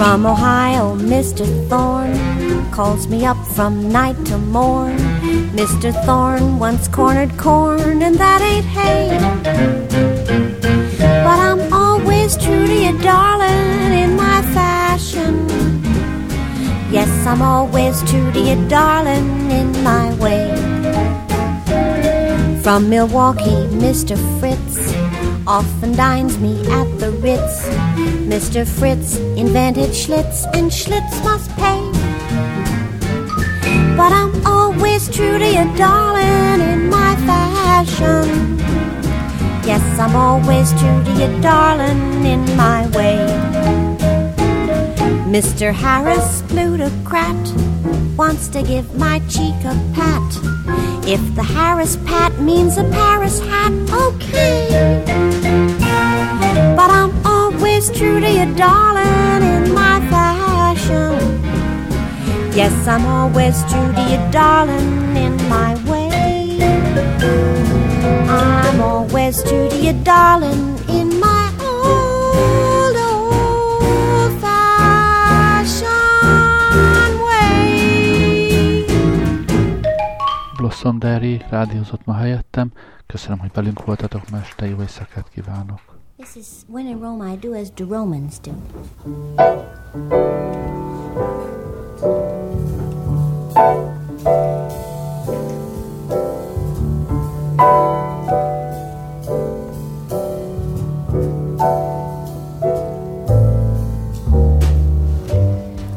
From 0.00 0.24
Ohio, 0.24 0.96
Mr. 0.96 1.44
Thorne 1.68 2.70
calls 2.70 3.06
me 3.06 3.26
up 3.26 3.36
from 3.48 3.92
night 3.92 4.16
to 4.28 4.38
morn. 4.38 4.96
Mr. 5.52 5.92
Thorne 6.06 6.58
once 6.58 6.88
cornered 6.88 7.36
corn, 7.36 8.00
and 8.00 8.14
that 8.16 8.40
ain't 8.40 8.64
hay. 8.64 9.10
But 10.96 11.38
I'm 11.38 11.70
always 11.70 12.34
true 12.38 12.66
to 12.66 12.74
you, 12.74 12.98
darling, 13.00 13.92
in 13.92 14.16
my 14.16 14.40
fashion. 14.54 15.46
Yes, 16.90 17.10
I'm 17.26 17.42
always 17.42 18.02
true 18.10 18.32
to 18.32 18.40
you, 18.40 18.68
darling, 18.70 19.50
in 19.50 19.70
my 19.84 20.14
way. 20.14 20.48
From 22.62 22.88
Milwaukee, 22.88 23.66
Mr. 23.84 24.16
Fritz 24.40 24.78
often 25.46 25.92
dines 25.92 26.38
me 26.38 26.66
at 26.70 26.88
the 26.98 27.10
Ritz. 27.20 27.68
Mr. 28.30 28.64
Fritz 28.64 29.16
invented 29.36 29.90
Schlitz, 29.90 30.44
and 30.54 30.70
Schlitz 30.70 31.24
must 31.24 31.50
pay. 31.56 31.80
But 33.96 34.12
I'm 34.12 34.46
always 34.46 35.08
true 35.08 35.36
to 35.36 35.44
you, 35.44 35.76
darling, 35.76 36.60
in 36.60 36.88
my 36.88 37.16
fashion. 37.26 38.56
Yes, 39.66 39.82
I'm 39.98 40.14
always 40.14 40.70
true 40.80 41.02
to 41.06 41.12
you, 41.20 41.40
darling, 41.42 42.24
in 42.24 42.44
my 42.56 42.86
way. 42.96 43.18
Mr. 45.26 45.74
Harris, 45.74 46.42
plutocrat, 46.42 47.34
wants 48.16 48.46
to 48.50 48.62
give 48.62 48.96
my 48.96 49.18
cheek 49.28 49.56
a 49.64 49.74
pat. 49.92 50.28
If 51.04 51.34
the 51.34 51.42
Harris 51.42 51.96
pat 52.06 52.38
means 52.38 52.78
a 52.78 52.84
Paris 52.90 53.40
hat, 53.40 53.72
okay. 53.90 55.69
True 58.00 58.18
to 58.18 58.30
you, 58.32 58.46
darling, 58.54 59.42
in 59.42 59.74
my 59.74 60.00
fashion. 60.08 61.20
Yes, 62.54 62.72
I'm 62.88 63.04
always 63.04 63.62
true 63.70 63.92
to 63.92 64.02
you, 64.10 64.18
darling, 64.30 65.16
in 65.16 65.36
my 65.48 65.74
way. 65.84 66.56
I'm 68.26 68.80
always 68.80 69.42
true 69.42 69.68
to 69.68 69.76
you, 69.76 69.92
darling, 70.02 70.78
in 70.88 71.20
my 71.20 71.52
old, 71.60 72.96
old 72.96 74.32
fashioned 74.40 75.90
way. 77.28 78.86
Blossom 80.56 80.98
Diary 80.98 81.44
rádiózott 81.50 82.04
ma 82.06 82.14
helyettem. 82.14 82.72
Köszönöm, 83.06 83.38
hogy 83.38 83.50
velünk 83.52 83.84
voltatok, 83.84 84.30
meste 84.30 84.66
jó 84.66 84.80
éjszakát 84.80 85.28
kívánok. 85.34 85.89
This 86.20 86.36
is 86.36 86.64
when 86.68 86.86
in 86.86 87.00
Rome 87.00 87.22
I 87.22 87.36
do 87.36 87.54
as 87.54 87.70
the 87.70 87.86
Romans 87.86 88.38
do. 88.40 88.50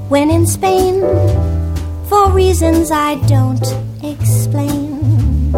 When 0.08 0.32
in 0.32 0.48
Spain, 0.48 1.02
for 2.08 2.32
reasons 2.32 2.92
I 2.92 3.16
don't 3.28 3.68
explain, 4.02 5.54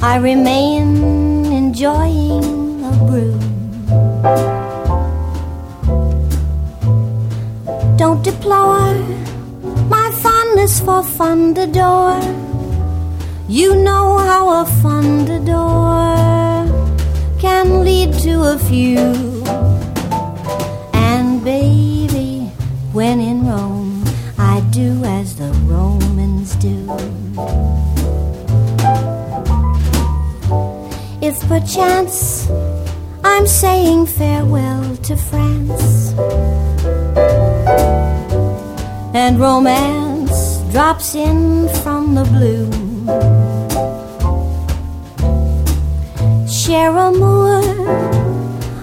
I 0.00 0.16
remain 0.16 1.37
enjoying 1.78 2.82
a 2.82 2.92
brew. 3.06 3.38
Don't 7.96 8.20
deplore 8.24 8.94
my 9.88 10.10
fondness 10.20 10.80
for 10.80 11.02
Fundador. 11.02 12.18
You 13.48 13.76
know 13.76 14.18
how 14.18 14.62
a 14.62 14.64
Fundador 14.82 16.18
can 17.40 17.84
lead 17.84 18.12
to 18.24 18.54
a 18.54 18.58
few. 18.58 19.44
And 20.94 21.44
baby, 21.44 22.50
when 22.92 23.20
in 23.20 23.46
Rome, 23.46 24.02
I 24.36 24.62
do 24.72 25.04
as 25.04 25.36
the 25.36 25.52
Romans 25.68 26.56
do. 26.56 27.77
If 31.30 31.46
perchance 31.46 32.48
I'm 33.22 33.46
saying 33.46 34.06
farewell 34.06 34.96
to 35.08 35.14
France, 35.14 36.14
and 39.14 39.38
romance 39.38 40.62
drops 40.72 41.14
in 41.14 41.68
from 41.82 42.14
the 42.14 42.24
blue. 42.34 42.70
Cher 46.48 46.96
amour, 46.96 47.60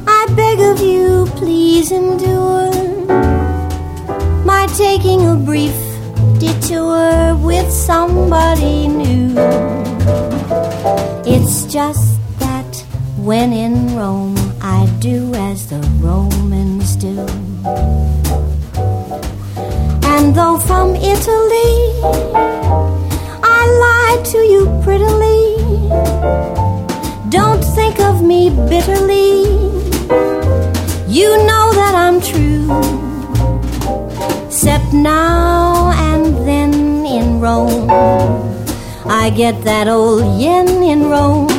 I 0.05 0.27
beg 0.35 0.59
of 0.59 0.79
you, 0.81 1.25
please 1.37 1.91
endure 1.91 2.69
my 4.45 4.67
taking 4.77 5.27
a 5.27 5.35
brief 5.35 5.77
detour 6.37 7.35
with 7.37 7.71
somebody 7.71 8.87
new. 8.87 9.33
It's 11.25 11.65
just 11.65 12.14
when 13.26 13.51
in 13.51 13.95
Rome 13.95 14.38
I 14.61 14.86
do 14.99 15.34
as 15.34 15.67
the 15.67 15.82
Romans 15.99 16.95
do. 16.95 17.17
And 20.13 20.36
though 20.36 20.59
from 20.59 20.95
Italy 20.95 21.73
I 23.41 23.61
lied 23.86 24.26
to 24.26 24.38
you 24.38 24.65
prettily, 24.84 25.57
don't 27.32 27.63
think 27.73 27.99
of 27.99 28.21
me 28.21 28.51
bitterly. 28.69 29.41
You 31.07 31.30
know 31.49 31.67
that 31.80 31.95
I'm 31.95 32.21
true. 32.21 32.69
Except 34.45 34.93
now 34.93 35.91
and 36.13 36.36
then 36.47 36.73
in 37.07 37.39
Rome, 37.39 37.89
I 39.09 39.32
get 39.36 39.63
that 39.63 39.88
old 39.88 40.39
yen 40.39 40.84
in 40.84 41.09
Rome. 41.09 41.55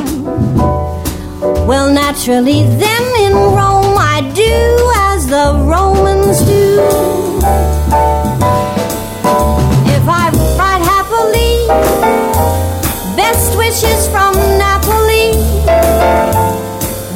Well, 1.67 1.91
naturally, 1.91 2.63
then 2.63 3.03
in 3.25 3.33
Rome, 3.33 3.97
I 3.99 4.21
do 4.33 4.91
as 5.11 5.27
the 5.27 5.53
Romans 5.65 6.39
do. 6.43 6.79
If 9.95 10.05
I 10.07 10.31
ride 10.57 10.81
happily, 10.93 11.67
best 13.17 13.57
wishes 13.57 14.07
from 14.07 14.33
Napoli. 14.57 15.33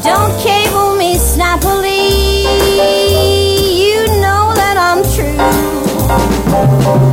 Don't 0.04 0.38
cable 0.42 0.98
me 0.98 1.18
snappily. 1.18 2.44
You 3.88 4.06
know 4.20 4.52
that 4.54 4.76
I'm 4.78 5.02
true. 5.16 5.40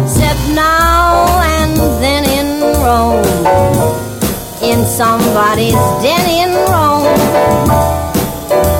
Except 0.03 0.43
now 0.57 1.41
and 1.57 1.76
then 2.03 2.24
in 2.24 2.49
Rome, 2.82 4.07
in 4.79 4.87
somebody's 4.87 5.74
den 6.03 6.24
in 6.29 6.55
Rome. 6.70 7.03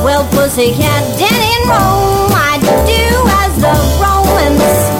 Well, 0.05 0.25
pussycat 0.31 1.03
den 1.19 1.41
in 1.55 1.63
Rome, 1.69 2.33
I 2.35 2.59
do 2.87 3.05
as 3.43 3.53
the 3.65 3.75
Romans. 4.03 4.98